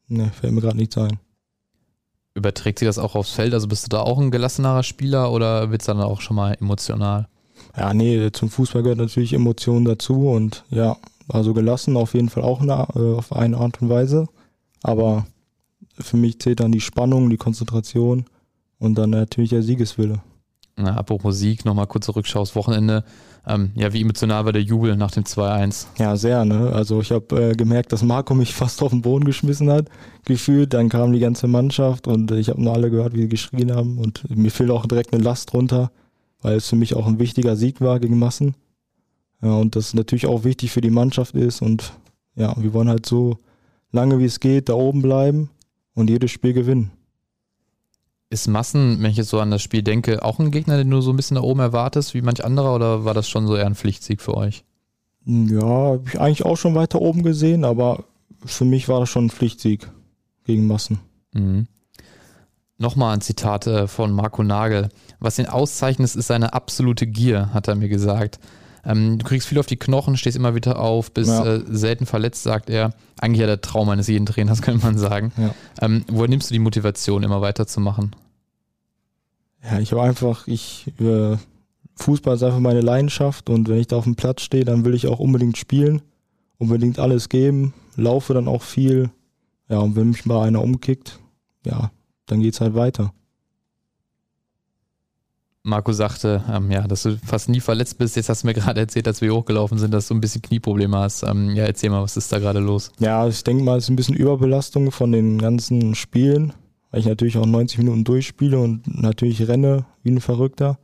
ne, 0.07 0.31
fällt 0.31 0.53
mir 0.53 0.61
gerade 0.61 0.77
nichts 0.77 0.97
ein. 0.97 1.19
Überträgt 2.33 2.79
sich 2.79 2.87
das 2.87 2.97
auch 2.97 3.15
aufs 3.15 3.31
Feld? 3.31 3.53
Also 3.53 3.67
bist 3.67 3.85
du 3.85 3.89
da 3.89 4.01
auch 4.01 4.17
ein 4.17 4.31
gelassenerer 4.31 4.83
Spieler 4.83 5.31
oder 5.31 5.71
wird 5.71 5.81
es 5.81 5.87
dann 5.87 5.99
auch 5.99 6.21
schon 6.21 6.37
mal 6.37 6.53
emotional? 6.53 7.27
Ja, 7.75 7.93
nee, 7.93 8.31
zum 8.31 8.49
Fußball 8.49 8.83
gehört 8.83 8.97
natürlich 8.97 9.33
Emotionen 9.33 9.85
dazu 9.85 10.29
und 10.29 10.63
ja, 10.69 10.97
also 11.27 11.53
gelassen 11.53 11.97
auf 11.97 12.13
jeden 12.13 12.29
Fall 12.29 12.43
auch 12.43 12.61
eine, 12.61 12.87
äh, 12.95 13.17
auf 13.17 13.33
eine 13.33 13.57
Art 13.57 13.81
und 13.81 13.89
Weise. 13.89 14.27
Aber 14.83 15.25
für 15.99 16.15
mich 16.15 16.39
zählt 16.39 16.61
dann 16.61 16.71
die 16.71 16.81
Spannung, 16.81 17.29
die 17.29 17.37
Konzentration 17.37 18.25
und 18.81 18.95
dann 18.95 19.11
natürlich 19.11 19.51
der 19.51 19.61
Siegeswille. 19.61 20.21
Na, 20.75 20.95
apropos 20.95 21.37
Sieg, 21.37 21.65
nochmal 21.65 21.85
kurze 21.85 22.15
Rückschau 22.15 22.41
aufs 22.41 22.55
Wochenende. 22.55 23.03
Ähm, 23.45 23.71
ja, 23.75 23.93
wie 23.93 24.01
emotional 24.01 24.43
war 24.45 24.53
der 24.53 24.63
Jubel 24.63 24.95
nach 24.97 25.11
dem 25.11 25.23
2-1? 25.23 25.85
Ja, 25.99 26.15
sehr, 26.17 26.45
ne? 26.45 26.71
Also 26.73 26.99
ich 26.99 27.11
habe 27.11 27.51
äh, 27.51 27.53
gemerkt, 27.53 27.93
dass 27.93 28.01
Marco 28.01 28.33
mich 28.33 28.53
fast 28.55 28.81
auf 28.81 28.89
den 28.89 29.03
Boden 29.03 29.25
geschmissen 29.25 29.69
hat, 29.69 29.87
gefühlt. 30.25 30.73
Dann 30.73 30.89
kam 30.89 31.13
die 31.13 31.19
ganze 31.19 31.47
Mannschaft 31.47 32.07
und 32.07 32.31
ich 32.31 32.49
habe 32.49 32.61
nur 32.61 32.73
alle 32.73 32.89
gehört, 32.89 33.13
wie 33.13 33.21
sie 33.21 33.29
geschrien 33.29 33.71
haben. 33.71 33.99
Und 33.99 34.27
mir 34.35 34.49
fiel 34.49 34.71
auch 34.71 34.87
direkt 34.87 35.13
eine 35.13 35.23
Last 35.23 35.53
runter, 35.53 35.91
weil 36.41 36.55
es 36.55 36.67
für 36.67 36.75
mich 36.75 36.95
auch 36.95 37.05
ein 37.05 37.19
wichtiger 37.19 37.55
Sieg 37.55 37.81
war 37.81 37.99
gegen 37.99 38.17
Massen. 38.17 38.55
Ja, 39.43 39.53
und 39.53 39.75
das 39.75 39.93
natürlich 39.93 40.25
auch 40.25 40.43
wichtig 40.43 40.71
für 40.71 40.81
die 40.81 40.89
Mannschaft 40.89 41.35
ist. 41.35 41.61
Und 41.61 41.93
ja, 42.35 42.55
wir 42.57 42.73
wollen 42.73 42.89
halt 42.89 43.05
so 43.05 43.37
lange 43.91 44.17
wie 44.17 44.25
es 44.25 44.39
geht 44.39 44.69
da 44.69 44.73
oben 44.73 45.03
bleiben 45.03 45.51
und 45.93 46.09
jedes 46.09 46.31
Spiel 46.31 46.53
gewinnen. 46.53 46.91
Ist 48.31 48.47
Massen, 48.47 49.03
wenn 49.03 49.11
ich 49.11 49.17
jetzt 49.17 49.29
so 49.29 49.39
an 49.41 49.51
das 49.51 49.61
Spiel 49.61 49.83
denke, 49.83 50.23
auch 50.23 50.39
ein 50.39 50.51
Gegner, 50.51 50.77
den 50.77 50.89
du 50.89 51.01
so 51.01 51.11
ein 51.11 51.17
bisschen 51.17 51.35
da 51.35 51.41
oben 51.41 51.59
erwartest, 51.59 52.13
wie 52.13 52.21
manch 52.21 52.43
anderer, 52.43 52.73
oder 52.73 53.05
war 53.05 53.13
das 53.13 53.29
schon 53.29 53.45
so 53.45 53.57
eher 53.57 53.65
ein 53.65 53.75
Pflichtsieg 53.75 54.21
für 54.21 54.35
euch? 54.35 54.63
Ja, 55.25 55.61
habe 55.61 56.03
ich 56.07 56.19
eigentlich 56.19 56.45
auch 56.45 56.55
schon 56.55 56.73
weiter 56.73 57.01
oben 57.01 57.23
gesehen, 57.23 57.65
aber 57.65 58.05
für 58.45 58.63
mich 58.65 58.87
war 58.87 59.01
das 59.01 59.09
schon 59.09 59.25
ein 59.25 59.29
Pflichtsieg 59.29 59.91
gegen 60.45 60.65
Massen. 60.65 60.99
Mhm. 61.33 61.67
Nochmal 62.77 63.13
ein 63.13 63.21
Zitat 63.21 63.67
äh, 63.67 63.87
von 63.87 64.11
Marco 64.11 64.43
Nagel. 64.43 64.89
Was 65.19 65.37
ihn 65.37 65.45
auszeichnet, 65.45 66.15
ist 66.15 66.27
seine 66.27 66.53
absolute 66.53 67.05
Gier, 67.05 67.53
hat 67.53 67.67
er 67.67 67.75
mir 67.75 67.89
gesagt. 67.89 68.39
Ähm, 68.85 69.19
du 69.19 69.25
kriegst 69.25 69.47
viel 69.47 69.59
auf 69.59 69.65
die 69.65 69.77
Knochen, 69.77 70.17
stehst 70.17 70.37
immer 70.37 70.55
wieder 70.55 70.79
auf, 70.79 71.11
bist 71.11 71.29
ja. 71.29 71.55
äh, 71.55 71.63
selten 71.67 72.05
verletzt, 72.05 72.43
sagt 72.43 72.69
er. 72.69 72.93
Eigentlich 73.19 73.41
ja 73.41 73.47
der 73.47 73.61
Traum 73.61 73.89
eines 73.89 74.07
jeden 74.07 74.25
Trainers, 74.25 74.61
könnte 74.63 74.85
man 74.85 74.97
sagen. 74.97 75.31
Ja. 75.37 75.53
Ähm, 75.81 76.03
woher 76.07 76.27
nimmst 76.27 76.49
du 76.49 76.53
die 76.53 76.59
Motivation, 76.59 77.23
immer 77.23 77.41
weiterzumachen? 77.41 78.15
Ja, 79.63 79.79
ich 79.79 79.91
habe 79.91 80.01
einfach, 80.01 80.47
ich, 80.47 80.91
äh, 80.99 81.37
Fußball 81.95 82.35
ist 82.35 82.43
einfach 82.43 82.59
meine 82.59 82.81
Leidenschaft 82.81 83.49
und 83.49 83.69
wenn 83.69 83.77
ich 83.77 83.87
da 83.87 83.97
auf 83.97 84.05
dem 84.05 84.15
Platz 84.15 84.41
stehe, 84.41 84.65
dann 84.65 84.85
will 84.85 84.95
ich 84.95 85.07
auch 85.07 85.19
unbedingt 85.19 85.57
spielen, 85.57 86.01
unbedingt 86.57 86.97
alles 86.97 87.29
geben, 87.29 87.73
laufe 87.95 88.33
dann 88.33 88.47
auch 88.47 88.63
viel. 88.63 89.11
Ja, 89.69 89.79
und 89.79 89.95
wenn 89.95 90.09
mich 90.09 90.25
mal 90.25 90.47
einer 90.47 90.61
umkickt, 90.61 91.19
ja, 91.65 91.91
dann 92.25 92.41
geht's 92.41 92.59
halt 92.59 92.73
weiter. 92.73 93.13
Marco 95.63 95.93
sagte, 95.93 96.43
ähm, 96.51 96.71
ja, 96.71 96.87
dass 96.87 97.03
du 97.03 97.17
fast 97.17 97.47
nie 97.47 97.59
verletzt 97.59 97.97
bist. 97.99 98.15
Jetzt 98.15 98.29
hast 98.29 98.43
du 98.43 98.47
mir 98.47 98.53
gerade 98.53 98.79
erzählt, 98.79 99.07
als 99.07 99.21
wir 99.21 99.33
hochgelaufen 99.33 99.77
sind, 99.77 99.93
dass 99.93 100.07
du 100.07 100.15
ein 100.15 100.21
bisschen 100.21 100.41
Knieprobleme 100.41 100.97
hast. 100.97 101.23
Ähm, 101.23 101.55
ja, 101.55 101.65
erzähl 101.65 101.91
mal, 101.91 102.01
was 102.01 102.17
ist 102.17 102.31
da 102.31 102.39
gerade 102.39 102.59
los? 102.59 102.91
Ja, 102.99 103.27
ich 103.27 103.43
denke 103.43 103.63
mal, 103.63 103.77
es 103.77 103.83
ist 103.83 103.89
ein 103.91 103.95
bisschen 103.95 104.15
Überbelastung 104.15 104.91
von 104.91 105.11
den 105.11 105.37
ganzen 105.37 105.93
Spielen, 105.93 106.53
weil 106.89 107.01
ich 107.01 107.05
natürlich 107.05 107.37
auch 107.37 107.45
90 107.45 107.77
Minuten 107.77 108.03
durchspiele 108.03 108.59
und 108.59 108.87
natürlich 108.87 109.47
renne 109.47 109.85
wie 110.01 110.11
ein 110.11 110.21
Verrückter. 110.21 110.79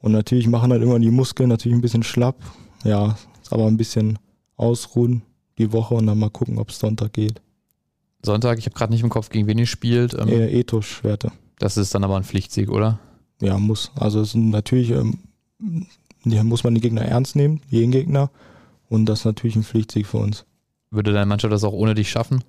Und 0.00 0.12
natürlich 0.12 0.46
machen 0.46 0.70
dann 0.70 0.80
irgendwann 0.80 1.02
die 1.02 1.10
Muskeln 1.10 1.48
natürlich 1.48 1.76
ein 1.76 1.82
bisschen 1.82 2.04
schlapp. 2.04 2.36
Ja, 2.84 3.16
aber 3.50 3.66
ein 3.66 3.76
bisschen 3.76 4.20
ausruhen 4.56 5.22
die 5.58 5.72
Woche 5.72 5.94
und 5.94 6.06
dann 6.06 6.18
mal 6.18 6.30
gucken, 6.30 6.58
ob 6.58 6.70
es 6.70 6.78
Sonntag 6.78 7.12
geht. 7.14 7.42
Sonntag, 8.22 8.58
ich 8.58 8.66
habe 8.66 8.76
gerade 8.76 8.92
nicht 8.92 9.02
im 9.02 9.08
Kopf, 9.08 9.30
gegen 9.30 9.48
wen 9.48 9.58
ihr 9.58 9.66
spielt. 9.66 10.14
Ähm, 10.14 10.28
äh, 10.28 10.60
Ethos-Schwerte. 10.60 11.32
Das 11.58 11.76
ist 11.76 11.94
dann 11.94 12.04
aber 12.04 12.16
ein 12.16 12.24
Pflichtsieg, 12.24 12.70
oder? 12.70 13.00
Ja, 13.40 13.58
muss. 13.58 13.90
Also 13.94 14.20
es 14.20 14.32
sind 14.32 14.50
natürlich, 14.50 14.90
ähm, 14.90 15.18
muss 16.24 16.64
man 16.64 16.74
die 16.74 16.80
Gegner 16.80 17.02
ernst 17.02 17.36
nehmen, 17.36 17.60
jeden 17.68 17.92
Gegner. 17.92 18.30
Und 18.88 19.06
das 19.06 19.20
ist 19.20 19.24
natürlich 19.24 19.56
ein 19.56 19.64
Pflichtsieg 19.64 20.06
für 20.06 20.18
uns. 20.18 20.44
Würde 20.90 21.12
deine 21.12 21.26
Mannschaft 21.26 21.52
das 21.52 21.64
auch 21.64 21.72
ohne 21.72 21.94
dich 21.94 22.10
schaffen? 22.10 22.44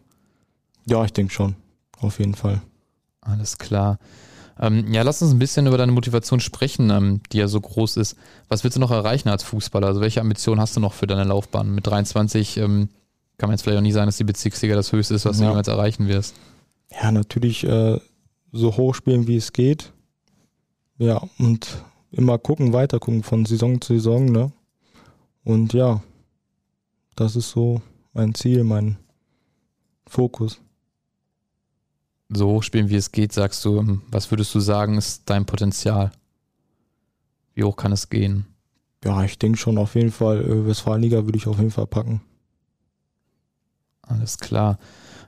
Ja, 0.85 1.03
ich 1.03 1.13
denke 1.13 1.33
schon. 1.33 1.55
Auf 1.99 2.19
jeden 2.19 2.35
Fall. 2.35 2.61
Alles 3.21 3.57
klar. 3.57 3.99
Ähm, 4.59 4.91
ja, 4.91 5.03
lass 5.03 5.21
uns 5.21 5.31
ein 5.31 5.39
bisschen 5.39 5.67
über 5.67 5.77
deine 5.77 5.91
Motivation 5.91 6.39
sprechen, 6.39 6.89
ähm, 6.89 7.21
die 7.31 7.37
ja 7.37 7.47
so 7.47 7.59
groß 7.59 7.97
ist. 7.97 8.15
Was 8.47 8.63
willst 8.63 8.77
du 8.77 8.81
noch 8.81 8.91
erreichen 8.91 9.29
als 9.29 9.43
Fußballer? 9.43 9.87
Also 9.87 10.01
welche 10.01 10.21
Ambitionen 10.21 10.59
hast 10.59 10.75
du 10.75 10.79
noch 10.79 10.93
für 10.93 11.07
deine 11.07 11.25
Laufbahn? 11.25 11.73
Mit 11.73 11.85
23 11.85 12.57
ähm, 12.57 12.89
kann 13.37 13.49
man 13.49 13.53
jetzt 13.55 13.63
vielleicht 13.63 13.77
auch 13.77 13.83
nie 13.83 13.91
sagen, 13.91 14.07
dass 14.07 14.17
die 14.17 14.23
Bezirksliga 14.23 14.75
das 14.75 14.91
höchste 14.91 15.13
ist, 15.13 15.25
was 15.25 15.39
ja. 15.39 15.45
du 15.45 15.51
jemals 15.51 15.67
erreichen 15.67 16.07
wirst. 16.07 16.35
Ja, 16.91 17.11
natürlich 17.11 17.65
äh, 17.65 17.99
so 18.51 18.77
hoch 18.77 18.95
spielen, 18.95 19.27
wie 19.27 19.35
es 19.35 19.53
geht. 19.53 19.91
Ja, 20.97 21.21
und 21.37 21.83
immer 22.11 22.37
gucken, 22.37 22.73
weiter 22.73 22.99
gucken 22.99 23.23
von 23.23 23.45
Saison 23.45 23.79
zu 23.81 23.93
Saison, 23.93 24.25
ne? 24.25 24.51
Und 25.43 25.73
ja, 25.73 26.01
das 27.15 27.35
ist 27.35 27.51
so 27.51 27.81
mein 28.13 28.33
Ziel, 28.33 28.63
mein 28.63 28.97
Fokus. 30.07 30.59
So 32.29 32.47
hoch 32.47 32.63
spielen, 32.63 32.89
wie 32.89 32.95
es 32.95 33.11
geht, 33.11 33.31
sagst 33.31 33.63
du, 33.63 33.79
ähm, 33.79 34.01
was 34.11 34.31
würdest 34.31 34.53
du 34.53 34.59
sagen, 34.59 34.97
ist 34.97 35.23
dein 35.29 35.45
Potenzial? 35.45 36.11
Wie 37.53 37.63
hoch 37.63 37.75
kann 37.75 37.91
es 37.91 38.09
gehen? 38.09 38.45
Ja, 39.03 39.23
ich 39.23 39.39
denke 39.39 39.57
schon 39.57 39.77
auf 39.77 39.95
jeden 39.95 40.11
Fall, 40.11 40.43
äh, 40.43 40.65
Westfalenliga 40.65 41.25
würde 41.25 41.37
ich 41.37 41.47
auf 41.47 41.57
jeden 41.57 41.71
Fall 41.71 41.87
packen. 41.87 42.21
Alles 44.01 44.37
klar. 44.37 44.79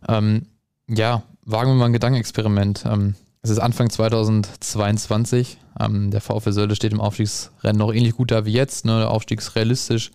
Ähm, 0.08 0.48
ja, 0.88 1.24
wagen 1.46 1.72
wir 1.72 1.76
mal 1.76 1.86
ein 1.86 1.94
Gedankenexperiment. 1.94 2.84
Ähm, 2.86 3.16
es 3.42 3.50
ist 3.50 3.60
Anfang 3.60 3.90
2022. 3.90 5.58
Ähm, 5.80 6.12
der 6.12 6.22
VfL 6.22 6.52
Sölde 6.52 6.76
steht 6.76 6.92
im 6.92 7.02
Aufstiegsrennen 7.02 7.78
noch 7.78 7.94
ähnlich 7.94 8.16
gut 8.16 8.32
da 8.32 8.46
wie 8.46 8.54
jetzt, 8.54 8.86
ne? 8.86 9.08
aufstiegsrealistisch. 9.08 10.12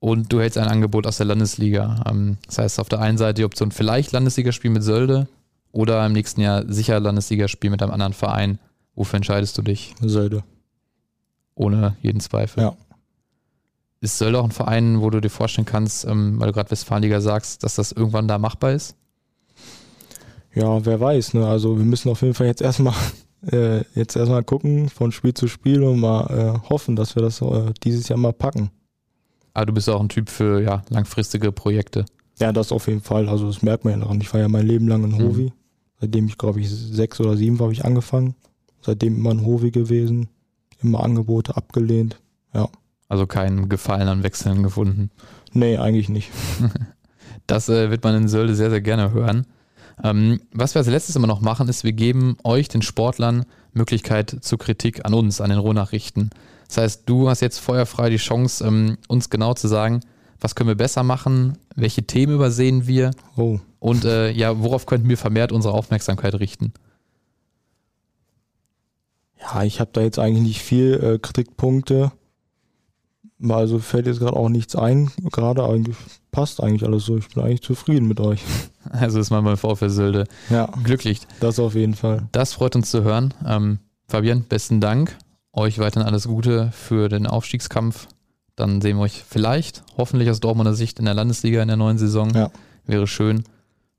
Und 0.00 0.32
du 0.32 0.40
hältst 0.40 0.58
ein 0.58 0.68
Angebot 0.68 1.06
aus 1.06 1.16
der 1.16 1.26
Landesliga. 1.26 2.04
Ähm, 2.08 2.38
das 2.46 2.58
heißt, 2.58 2.80
auf 2.80 2.88
der 2.88 3.00
einen 3.00 3.18
Seite 3.18 3.34
die 3.34 3.44
Option 3.44 3.70
vielleicht 3.70 4.12
Landesligaspiel 4.12 4.70
mit 4.70 4.82
Sölde 4.82 5.28
oder 5.70 6.04
im 6.04 6.12
nächsten 6.12 6.40
Jahr 6.40 6.64
sicher 6.66 6.98
Landesligaspiel 7.00 7.70
mit 7.70 7.82
einem 7.82 7.92
anderen 7.92 8.12
Verein. 8.12 8.58
Wofür 8.96 9.16
entscheidest 9.16 9.56
du 9.56 9.62
dich? 9.62 9.94
Sölde. 10.00 10.44
Ohne 11.54 11.96
jeden 12.02 12.20
Zweifel. 12.20 12.64
Ja. 12.64 12.76
Ist 14.00 14.18
Sölde 14.18 14.40
auch 14.40 14.44
ein 14.44 14.50
Verein, 14.50 15.00
wo 15.00 15.08
du 15.08 15.20
dir 15.20 15.30
vorstellen 15.30 15.66
kannst, 15.66 16.04
ähm, 16.04 16.38
weil 16.40 16.48
du 16.48 16.52
gerade 16.52 16.70
Westfalenliga 16.70 17.20
sagst, 17.20 17.62
dass 17.62 17.76
das 17.76 17.92
irgendwann 17.92 18.28
da 18.28 18.38
machbar 18.38 18.72
ist? 18.72 18.96
Ja, 20.54 20.84
wer 20.84 21.00
weiß, 21.00 21.34
ne? 21.34 21.46
Also 21.46 21.76
wir 21.76 21.84
müssen 21.84 22.10
auf 22.10 22.22
jeden 22.22 22.34
Fall 22.34 22.46
jetzt 22.46 22.62
erstmal 22.62 22.94
äh, 23.52 23.82
jetzt 23.94 24.16
erstmal 24.16 24.44
gucken 24.44 24.88
von 24.88 25.12
Spiel 25.12 25.34
zu 25.34 25.48
Spiel 25.48 25.82
und 25.82 26.00
mal 26.00 26.26
äh, 26.30 26.68
hoffen, 26.68 26.96
dass 26.96 27.16
wir 27.16 27.22
das 27.22 27.40
äh, 27.40 27.72
dieses 27.82 28.08
Jahr 28.08 28.18
mal 28.18 28.32
packen. 28.32 28.70
Aber 29.52 29.62
ah, 29.62 29.64
du 29.66 29.72
bist 29.72 29.88
auch 29.88 30.00
ein 30.00 30.08
Typ 30.08 30.28
für 30.30 30.60
ja, 30.60 30.82
langfristige 30.88 31.52
Projekte. 31.52 32.04
Ja, 32.40 32.52
das 32.52 32.72
auf 32.72 32.88
jeden 32.88 33.02
Fall. 33.02 33.28
Also 33.28 33.46
das 33.46 33.62
merkt 33.62 33.84
man 33.84 33.94
ja 33.94 34.00
daran. 34.00 34.20
Ich 34.20 34.32
war 34.32 34.40
ja 34.40 34.48
mein 34.48 34.66
Leben 34.66 34.88
lang 34.88 35.04
in 35.04 35.12
mhm. 35.12 35.22
Hovi. 35.22 35.44
Mhm. 35.44 35.52
Seitdem 36.00 36.26
ich, 36.26 36.38
glaube 36.38 36.60
ich, 36.60 36.68
sechs 36.68 37.20
oder 37.20 37.36
sieben 37.36 37.60
war, 37.60 37.66
habe 37.66 37.72
ich 37.72 37.84
angefangen. 37.84 38.34
Seitdem 38.80 39.16
immer 39.16 39.30
in 39.30 39.46
Hovi 39.46 39.70
gewesen. 39.70 40.28
Immer 40.82 41.04
Angebote 41.04 41.56
abgelehnt. 41.56 42.20
Ja. 42.52 42.68
Also 43.08 43.28
keinen 43.28 43.68
Gefallen 43.68 44.08
an 44.08 44.24
Wechseln 44.24 44.64
gefunden. 44.64 45.10
Nee, 45.52 45.76
eigentlich 45.76 46.08
nicht. 46.08 46.32
das 47.46 47.68
äh, 47.68 47.90
wird 47.90 48.02
man 48.02 48.16
in 48.16 48.28
Sölde 48.28 48.56
sehr, 48.56 48.70
sehr 48.70 48.80
gerne 48.80 49.12
hören. 49.12 49.46
Ähm, 50.02 50.40
was 50.52 50.74
wir 50.74 50.80
als 50.80 50.88
letztes 50.88 51.16
immer 51.16 51.26
noch 51.26 51.40
machen, 51.40 51.68
ist, 51.68 51.84
wir 51.84 51.92
geben 51.92 52.36
euch, 52.42 52.68
den 52.68 52.82
Sportlern, 52.82 53.44
Möglichkeit 53.72 54.36
zur 54.40 54.58
Kritik 54.58 55.04
an 55.04 55.14
uns, 55.14 55.40
an 55.40 55.50
den 55.50 55.58
Rohnachrichten. 55.58 56.30
Das 56.68 56.78
heißt, 56.78 57.02
du 57.06 57.28
hast 57.28 57.40
jetzt 57.40 57.58
feuerfrei 57.58 58.10
die 58.10 58.16
Chance, 58.16 58.64
ähm, 58.66 58.98
uns 59.08 59.30
genau 59.30 59.54
zu 59.54 59.68
sagen, 59.68 60.00
was 60.40 60.54
können 60.54 60.68
wir 60.68 60.74
besser 60.74 61.02
machen, 61.02 61.58
welche 61.74 62.02
Themen 62.02 62.34
übersehen 62.34 62.86
wir 62.86 63.12
oh. 63.36 63.60
und 63.78 64.04
äh, 64.04 64.30
ja, 64.30 64.60
worauf 64.60 64.86
könnten 64.86 65.08
wir 65.08 65.16
vermehrt 65.16 65.52
unsere 65.52 65.74
Aufmerksamkeit 65.74 66.34
richten. 66.34 66.72
Ja, 69.40 69.62
ich 69.62 69.80
habe 69.80 69.90
da 69.92 70.00
jetzt 70.00 70.18
eigentlich 70.18 70.42
nicht 70.42 70.62
viel 70.62 70.94
äh, 71.02 71.18
Kritikpunkte. 71.18 72.12
Also 73.46 73.78
fällt 73.78 74.06
jetzt 74.06 74.20
gerade 74.20 74.36
auch 74.36 74.48
nichts 74.48 74.74
ein. 74.74 75.10
Gerade 75.30 75.64
eigentlich 75.64 75.96
passt 76.34 76.60
eigentlich 76.60 76.84
alles 76.84 77.04
so. 77.04 77.16
Ich 77.16 77.28
bin 77.28 77.44
eigentlich 77.44 77.62
zufrieden 77.62 78.08
mit 78.08 78.20
euch. 78.20 78.42
Also 78.90 79.18
ist 79.18 79.30
man 79.30 79.42
beim 79.42 79.56
VfL 79.56 79.88
Sölde 79.88 80.24
ja, 80.50 80.66
glücklich. 80.84 81.22
Das 81.40 81.58
auf 81.58 81.74
jeden 81.74 81.94
Fall. 81.94 82.28
Das 82.32 82.52
freut 82.52 82.76
uns 82.76 82.90
zu 82.90 83.02
hören. 83.02 83.32
Ähm, 83.44 83.78
Fabian, 84.08 84.42
besten 84.42 84.78
Dank. 84.82 85.16
Euch 85.54 85.78
weiterhin 85.78 86.06
alles 86.06 86.28
Gute 86.28 86.70
für 86.70 87.08
den 87.08 87.26
Aufstiegskampf. 87.26 88.08
Dann 88.56 88.82
sehen 88.82 88.98
wir 88.98 89.04
euch 89.04 89.24
vielleicht, 89.26 89.82
hoffentlich 89.96 90.28
aus 90.28 90.40
Dortmunder 90.40 90.74
Sicht 90.74 90.98
in 90.98 91.06
der 91.06 91.14
Landesliga 91.14 91.62
in 91.62 91.68
der 91.68 91.78
neuen 91.78 91.96
Saison. 91.96 92.28
Ja. 92.34 92.50
Wäre 92.84 93.06
schön. 93.06 93.44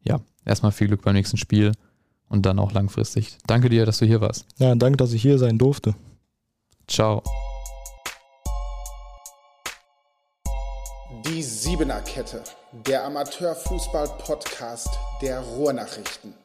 Ja, 0.04 0.22
erstmal 0.46 0.72
viel 0.72 0.88
Glück 0.88 1.02
beim 1.02 1.16
nächsten 1.16 1.38
Spiel 1.38 1.72
und 2.30 2.46
dann 2.46 2.60
auch 2.60 2.72
langfristig. 2.72 3.40
Danke 3.48 3.70
dir, 3.70 3.88
dass 3.88 3.98
du 3.98 4.06
hier 4.06 4.22
warst. 4.22 4.46
Ja, 4.60 4.76
danke, 4.76 4.98
dass 4.98 5.14
ich 5.14 5.22
hier 5.24 5.40
sein 5.40 5.58
durfte. 5.58 5.96
Ciao. 6.88 7.24
Siebener 11.66 12.00
Kette, 12.02 12.44
der 12.74 13.04
Amateurfußball-Podcast 13.06 15.00
der 15.24 15.40
Ruhrnachrichten. 15.40 16.45